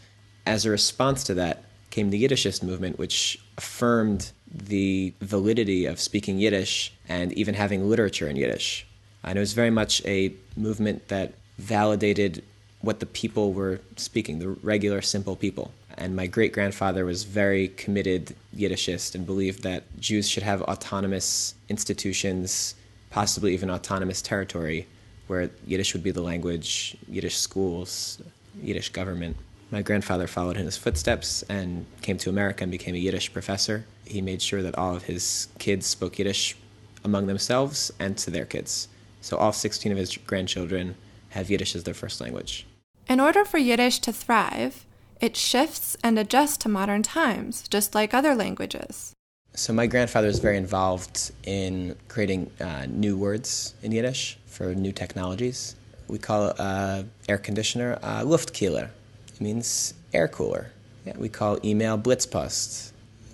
As 0.45 0.65
a 0.65 0.71
response 0.71 1.23
to 1.25 1.33
that 1.35 1.65
came 1.91 2.09
the 2.09 2.23
Yiddishist 2.23 2.63
movement, 2.63 2.97
which 2.97 3.39
affirmed 3.57 4.31
the 4.51 5.13
validity 5.21 5.85
of 5.85 5.99
speaking 5.99 6.39
Yiddish 6.39 6.93
and 7.07 7.31
even 7.33 7.53
having 7.53 7.89
literature 7.89 8.27
in 8.27 8.35
Yiddish. 8.35 8.87
And 9.23 9.37
it 9.37 9.39
was 9.39 9.53
very 9.53 9.69
much 9.69 10.03
a 10.05 10.33
movement 10.57 11.09
that 11.09 11.33
validated 11.57 12.43
what 12.81 12.99
the 12.99 13.05
people 13.05 13.53
were 13.53 13.79
speaking, 13.97 14.39
the 14.39 14.49
regular, 14.49 15.01
simple 15.01 15.35
people. 15.35 15.71
And 15.97 16.15
my 16.15 16.25
great 16.25 16.53
grandfather 16.53 17.05
was 17.05 17.23
very 17.23 17.67
committed 17.67 18.35
Yiddishist 18.55 19.13
and 19.13 19.25
believed 19.25 19.61
that 19.63 19.83
Jews 19.99 20.27
should 20.27 20.43
have 20.43 20.61
autonomous 20.63 21.53
institutions, 21.69 22.73
possibly 23.11 23.53
even 23.53 23.69
autonomous 23.69 24.21
territory, 24.21 24.87
where 25.27 25.51
Yiddish 25.65 25.93
would 25.93 26.03
be 26.03 26.11
the 26.11 26.21
language, 26.21 26.97
Yiddish 27.07 27.37
schools, 27.37 28.21
Yiddish 28.61 28.89
government. 28.89 29.37
My 29.69 29.81
grandfather 29.81 30.27
followed 30.27 30.57
in 30.57 30.65
his 30.65 30.77
footsteps 30.77 31.43
and 31.43 31.85
came 32.01 32.17
to 32.17 32.29
America 32.29 32.63
and 32.63 32.71
became 32.71 32.95
a 32.95 32.97
Yiddish 32.97 33.31
professor. 33.31 33.85
He 34.05 34.21
made 34.21 34.41
sure 34.41 34.61
that 34.61 34.77
all 34.77 34.95
of 34.95 35.03
his 35.03 35.47
kids 35.59 35.85
spoke 35.85 36.17
Yiddish 36.17 36.57
among 37.03 37.27
themselves 37.27 37.91
and 37.99 38.17
to 38.17 38.31
their 38.31 38.45
kids. 38.45 38.87
So 39.21 39.37
all 39.37 39.53
16 39.53 39.91
of 39.91 39.97
his 39.97 40.17
grandchildren 40.17 40.95
have 41.29 41.49
Yiddish 41.49 41.75
as 41.75 41.83
their 41.83 41.93
first 41.93 42.19
language. 42.19 42.65
In 43.07 43.19
order 43.19 43.45
for 43.45 43.57
Yiddish 43.57 43.99
to 43.99 44.11
thrive, 44.11 44.85
It 45.21 45.37
shifts 45.37 45.95
and 46.03 46.17
adjusts 46.17 46.57
to 46.57 46.69
modern 46.69 47.03
times, 47.03 47.67
just 47.69 47.93
like 47.93 48.11
other 48.11 48.33
languages. 48.33 49.13
So 49.53 49.73
my 49.73 49.85
grandfather 49.85 50.27
is 50.27 50.39
very 50.39 50.57
involved 50.57 51.31
in 51.43 51.95
creating 52.07 52.51
uh, 52.61 52.85
new 52.87 53.17
words 53.17 53.73
in 53.83 53.91
Yiddish 53.91 54.37
for 54.45 54.73
new 54.73 54.91
technologies. 54.91 55.75
We 56.07 56.19
call 56.19 56.53
uh, 56.57 57.03
air 57.27 57.37
conditioner 57.37 57.99
uh, 58.01 58.21
Luftkühler. 58.21 58.89
It 59.27 59.41
means 59.41 59.93
air 60.13 60.27
cooler. 60.27 60.71
Yeah, 61.05 61.17
we 61.17 61.29
call 61.29 61.59
email 61.65 61.97
Blitzpost, 61.97 62.91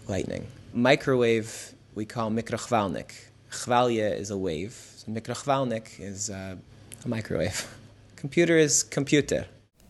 lightning. 0.07 0.47
Microwave 0.73 1.73
we 1.97 2.05
call 2.05 2.29
mikrochvalnik. 2.29 3.11
Chvalje 3.51 4.19
is 4.19 4.29
a 4.29 4.37
wave. 4.37 4.75
So 4.97 5.11
mikrochvalnik 5.11 5.99
is 5.99 6.29
uh, 6.29 6.55
a 7.03 7.07
microwave. 7.07 7.67
Computer 8.15 8.55
is 8.55 8.83
computer. 8.83 9.45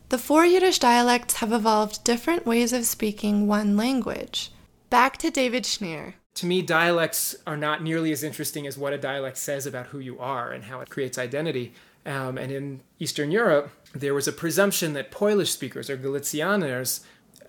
The 0.09 0.17
four 0.17 0.45
Yiddish 0.45 0.79
dialects 0.79 1.35
have 1.35 1.51
evolved 1.51 2.05
different 2.05 2.45
ways 2.45 2.71
of 2.71 2.85
speaking 2.85 3.47
one 3.47 3.75
language. 3.75 4.51
Back 4.89 5.17
to 5.17 5.29
David 5.29 5.63
Shneer. 5.63 6.13
To 6.35 6.45
me, 6.45 6.61
dialects 6.61 7.35
are 7.45 7.57
not 7.57 7.83
nearly 7.83 8.11
as 8.11 8.23
interesting 8.23 8.67
as 8.67 8.77
what 8.77 8.93
a 8.93 8.97
dialect 8.97 9.37
says 9.37 9.65
about 9.65 9.87
who 9.87 9.99
you 9.99 10.19
are 10.19 10.51
and 10.51 10.65
how 10.65 10.81
it 10.81 10.89
creates 10.89 11.17
identity. 11.17 11.73
Um, 12.05 12.37
and 12.37 12.51
in 12.51 12.81
Eastern 12.99 13.31
Europe, 13.31 13.71
there 13.93 14.13
was 14.13 14.27
a 14.27 14.31
presumption 14.31 14.93
that 14.93 15.11
Polish 15.11 15.51
speakers 15.51 15.89
or 15.89 15.97
Galicianers, 15.97 17.01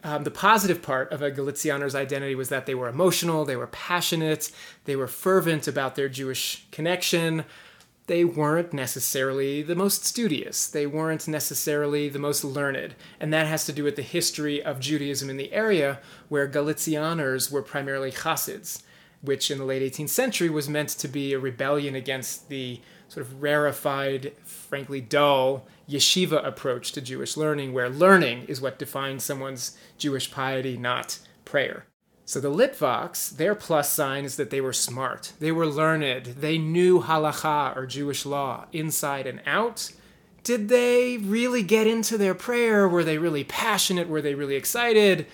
um, 0.02 0.24
the 0.24 0.30
positive 0.30 0.82
part 0.82 1.12
of 1.12 1.22
a 1.22 1.30
Galicianer's 1.30 1.94
identity 1.94 2.34
was 2.34 2.48
that 2.48 2.66
they 2.66 2.74
were 2.74 2.88
emotional, 2.88 3.44
they 3.44 3.56
were 3.56 3.66
passionate, 3.66 4.50
they 4.84 4.96
were 4.96 5.08
fervent 5.08 5.68
about 5.68 5.94
their 5.94 6.08
Jewish 6.08 6.66
connection. 6.70 7.44
They 8.08 8.24
weren't 8.24 8.72
necessarily 8.72 9.60
the 9.60 9.74
most 9.74 10.06
studious. 10.06 10.66
They 10.66 10.86
weren't 10.86 11.28
necessarily 11.28 12.08
the 12.08 12.18
most 12.18 12.42
learned. 12.42 12.94
And 13.20 13.32
that 13.34 13.46
has 13.46 13.66
to 13.66 13.72
do 13.72 13.84
with 13.84 13.96
the 13.96 14.02
history 14.02 14.62
of 14.62 14.80
Judaism 14.80 15.28
in 15.28 15.36
the 15.36 15.52
area, 15.52 16.00
where 16.30 16.48
Galicianers 16.48 17.52
were 17.52 17.60
primarily 17.60 18.10
Hasids, 18.10 18.82
which 19.20 19.50
in 19.50 19.58
the 19.58 19.64
late 19.66 19.82
18th 19.82 20.08
century 20.08 20.48
was 20.48 20.70
meant 20.70 20.88
to 20.88 21.06
be 21.06 21.34
a 21.34 21.38
rebellion 21.38 21.94
against 21.94 22.48
the 22.48 22.80
sort 23.08 23.26
of 23.26 23.42
rarefied, 23.42 24.32
frankly 24.42 25.02
dull 25.02 25.66
yeshiva 25.86 26.44
approach 26.46 26.92
to 26.92 27.02
Jewish 27.02 27.36
learning, 27.36 27.74
where 27.74 27.90
learning 27.90 28.46
is 28.48 28.60
what 28.60 28.78
defines 28.78 29.22
someone's 29.22 29.76
Jewish 29.98 30.30
piety, 30.30 30.78
not 30.78 31.18
prayer. 31.44 31.84
So 32.28 32.40
the 32.40 32.50
Litvaks, 32.50 33.34
their 33.38 33.54
plus 33.54 33.90
sign 33.90 34.26
is 34.26 34.36
that 34.36 34.50
they 34.50 34.60
were 34.60 34.74
smart, 34.74 35.32
they 35.40 35.50
were 35.50 35.66
learned, 35.66 36.26
they 36.26 36.58
knew 36.58 37.00
halacha 37.00 37.74
or 37.74 37.86
Jewish 37.86 38.26
law 38.26 38.66
inside 38.70 39.26
and 39.26 39.40
out. 39.46 39.90
Did 40.44 40.68
they 40.68 41.16
really 41.16 41.62
get 41.62 41.86
into 41.86 42.18
their 42.18 42.34
prayer? 42.34 42.86
Were 42.86 43.02
they 43.02 43.16
really 43.16 43.44
passionate? 43.44 44.10
Were 44.10 44.20
they 44.20 44.34
really 44.34 44.56
excited? 44.56 45.26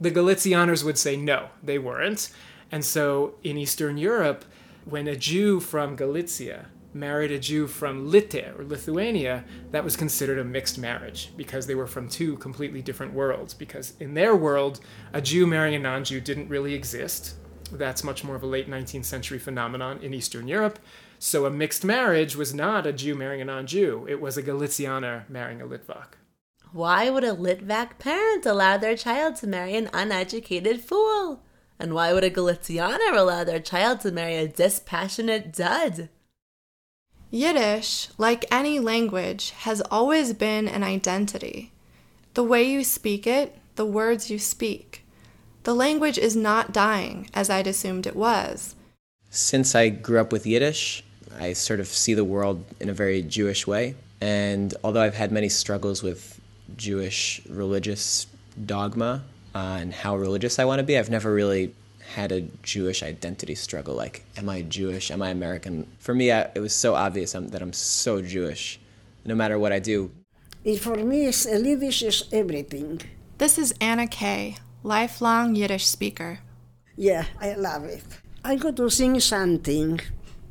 The 0.00 0.12
Galicianers 0.12 0.84
would 0.84 0.98
say 0.98 1.16
no, 1.16 1.48
they 1.64 1.80
weren't. 1.80 2.30
And 2.70 2.84
so 2.84 3.34
in 3.42 3.58
Eastern 3.58 3.98
Europe, 3.98 4.44
when 4.84 5.08
a 5.08 5.16
Jew 5.16 5.58
from 5.58 5.96
Galicia 5.96 6.66
married 6.98 7.30
a 7.30 7.38
Jew 7.38 7.66
from 7.66 8.10
Lite 8.10 8.58
or 8.58 8.64
Lithuania, 8.64 9.44
that 9.70 9.84
was 9.84 9.96
considered 9.96 10.38
a 10.38 10.44
mixed 10.44 10.78
marriage 10.78 11.30
because 11.36 11.66
they 11.66 11.74
were 11.74 11.86
from 11.86 12.08
two 12.08 12.36
completely 12.38 12.82
different 12.82 13.12
worlds. 13.12 13.54
Because 13.54 13.94
in 14.00 14.14
their 14.14 14.34
world, 14.34 14.80
a 15.12 15.20
Jew 15.20 15.46
marrying 15.46 15.74
a 15.74 15.78
non 15.78 16.04
Jew 16.04 16.20
didn't 16.20 16.48
really 16.48 16.74
exist. 16.74 17.36
That's 17.72 18.04
much 18.04 18.24
more 18.24 18.36
of 18.36 18.42
a 18.42 18.46
late 18.46 18.70
19th 18.70 19.04
century 19.04 19.38
phenomenon 19.38 19.98
in 20.02 20.14
Eastern 20.14 20.48
Europe. 20.48 20.78
So 21.18 21.46
a 21.46 21.50
mixed 21.50 21.84
marriage 21.84 22.36
was 22.36 22.54
not 22.54 22.86
a 22.86 22.92
Jew 22.92 23.14
marrying 23.14 23.40
a 23.40 23.46
non 23.46 23.66
Jew, 23.66 24.06
it 24.08 24.20
was 24.20 24.36
a 24.36 24.42
Galicianer 24.42 25.28
marrying 25.28 25.60
a 25.60 25.66
Litvak. 25.66 26.14
Why 26.72 27.08
would 27.10 27.24
a 27.24 27.34
Litvak 27.34 27.98
parent 27.98 28.44
allow 28.44 28.76
their 28.76 28.96
child 28.96 29.36
to 29.36 29.46
marry 29.46 29.76
an 29.76 29.88
uneducated 29.92 30.80
fool? 30.80 31.42
And 31.78 31.94
why 31.94 32.12
would 32.12 32.24
a 32.24 32.30
Galicianer 32.30 33.16
allow 33.16 33.44
their 33.44 33.60
child 33.60 34.00
to 34.00 34.12
marry 34.12 34.36
a 34.36 34.48
dispassionate 34.48 35.52
dud? 35.52 36.08
Yiddish, 37.30 38.08
like 38.18 38.44
any 38.50 38.78
language, 38.78 39.50
has 39.50 39.80
always 39.90 40.32
been 40.32 40.68
an 40.68 40.82
identity. 40.82 41.72
The 42.34 42.44
way 42.44 42.62
you 42.62 42.84
speak 42.84 43.26
it, 43.26 43.58
the 43.74 43.86
words 43.86 44.30
you 44.30 44.38
speak. 44.38 45.04
The 45.64 45.74
language 45.74 46.18
is 46.18 46.36
not 46.36 46.72
dying, 46.72 47.28
as 47.34 47.50
I'd 47.50 47.66
assumed 47.66 48.06
it 48.06 48.14
was. 48.14 48.76
Since 49.30 49.74
I 49.74 49.88
grew 49.88 50.20
up 50.20 50.32
with 50.32 50.46
Yiddish, 50.46 51.02
I 51.38 51.52
sort 51.52 51.80
of 51.80 51.88
see 51.88 52.14
the 52.14 52.24
world 52.24 52.64
in 52.80 52.88
a 52.88 52.94
very 52.94 53.22
Jewish 53.22 53.66
way. 53.66 53.96
And 54.20 54.72
although 54.84 55.02
I've 55.02 55.16
had 55.16 55.32
many 55.32 55.48
struggles 55.48 56.02
with 56.02 56.40
Jewish 56.76 57.42
religious 57.48 58.26
dogma 58.64 59.24
uh, 59.54 59.78
and 59.80 59.92
how 59.92 60.16
religious 60.16 60.58
I 60.58 60.64
want 60.64 60.78
to 60.78 60.84
be, 60.84 60.96
I've 60.96 61.10
never 61.10 61.34
really 61.34 61.74
had 62.14 62.32
a 62.32 62.42
Jewish 62.62 63.02
identity 63.02 63.54
struggle. 63.54 63.94
Like, 63.94 64.24
am 64.36 64.48
I 64.48 64.62
Jewish? 64.62 65.10
Am 65.10 65.22
I 65.22 65.30
American? 65.30 65.86
For 65.98 66.14
me, 66.14 66.32
I, 66.32 66.50
it 66.54 66.60
was 66.60 66.74
so 66.74 66.94
obvious 66.94 67.34
I'm, 67.34 67.48
that 67.48 67.62
I'm 67.62 67.72
so 67.72 68.22
Jewish, 68.22 68.80
no 69.24 69.34
matter 69.34 69.58
what 69.58 69.72
I 69.72 69.78
do. 69.78 70.10
For 70.80 70.96
me, 70.96 71.28
uh, 71.28 71.32
Yiddish 71.58 72.02
is 72.02 72.24
everything. 72.32 73.00
This 73.38 73.58
is 73.58 73.74
Anna 73.80 74.06
Kay, 74.06 74.56
lifelong 74.82 75.54
Yiddish 75.54 75.86
speaker. 75.86 76.40
Yeah, 76.96 77.26
I 77.40 77.54
love 77.54 77.84
it. 77.84 78.04
I 78.42 78.56
got 78.56 78.76
to 78.76 78.88
sing 78.90 79.20
something. 79.20 80.00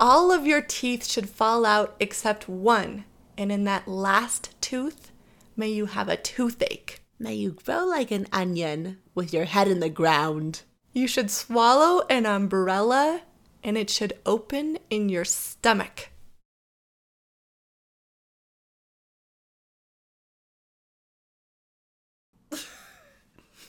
All 0.00 0.32
of 0.32 0.46
your 0.46 0.62
teeth 0.62 1.06
should 1.06 1.28
fall 1.28 1.66
out 1.66 1.94
except 2.00 2.48
one, 2.48 3.04
and 3.36 3.52
in 3.52 3.64
that 3.64 3.86
last 3.86 4.58
tooth, 4.62 5.12
may 5.58 5.68
you 5.68 5.84
have 5.84 6.08
a 6.08 6.16
toothache. 6.16 7.02
May 7.18 7.34
you 7.34 7.50
grow 7.50 7.84
like 7.84 8.10
an 8.10 8.28
onion 8.32 8.96
with 9.14 9.30
your 9.30 9.44
head 9.44 9.68
in 9.68 9.80
the 9.80 9.90
ground. 9.90 10.62
You 10.94 11.06
should 11.06 11.30
swallow 11.30 12.06
an 12.08 12.24
umbrella 12.24 13.24
and 13.62 13.76
it 13.76 13.90
should 13.90 14.14
open 14.24 14.78
in 14.88 15.10
your 15.10 15.26
stomach. 15.26 16.08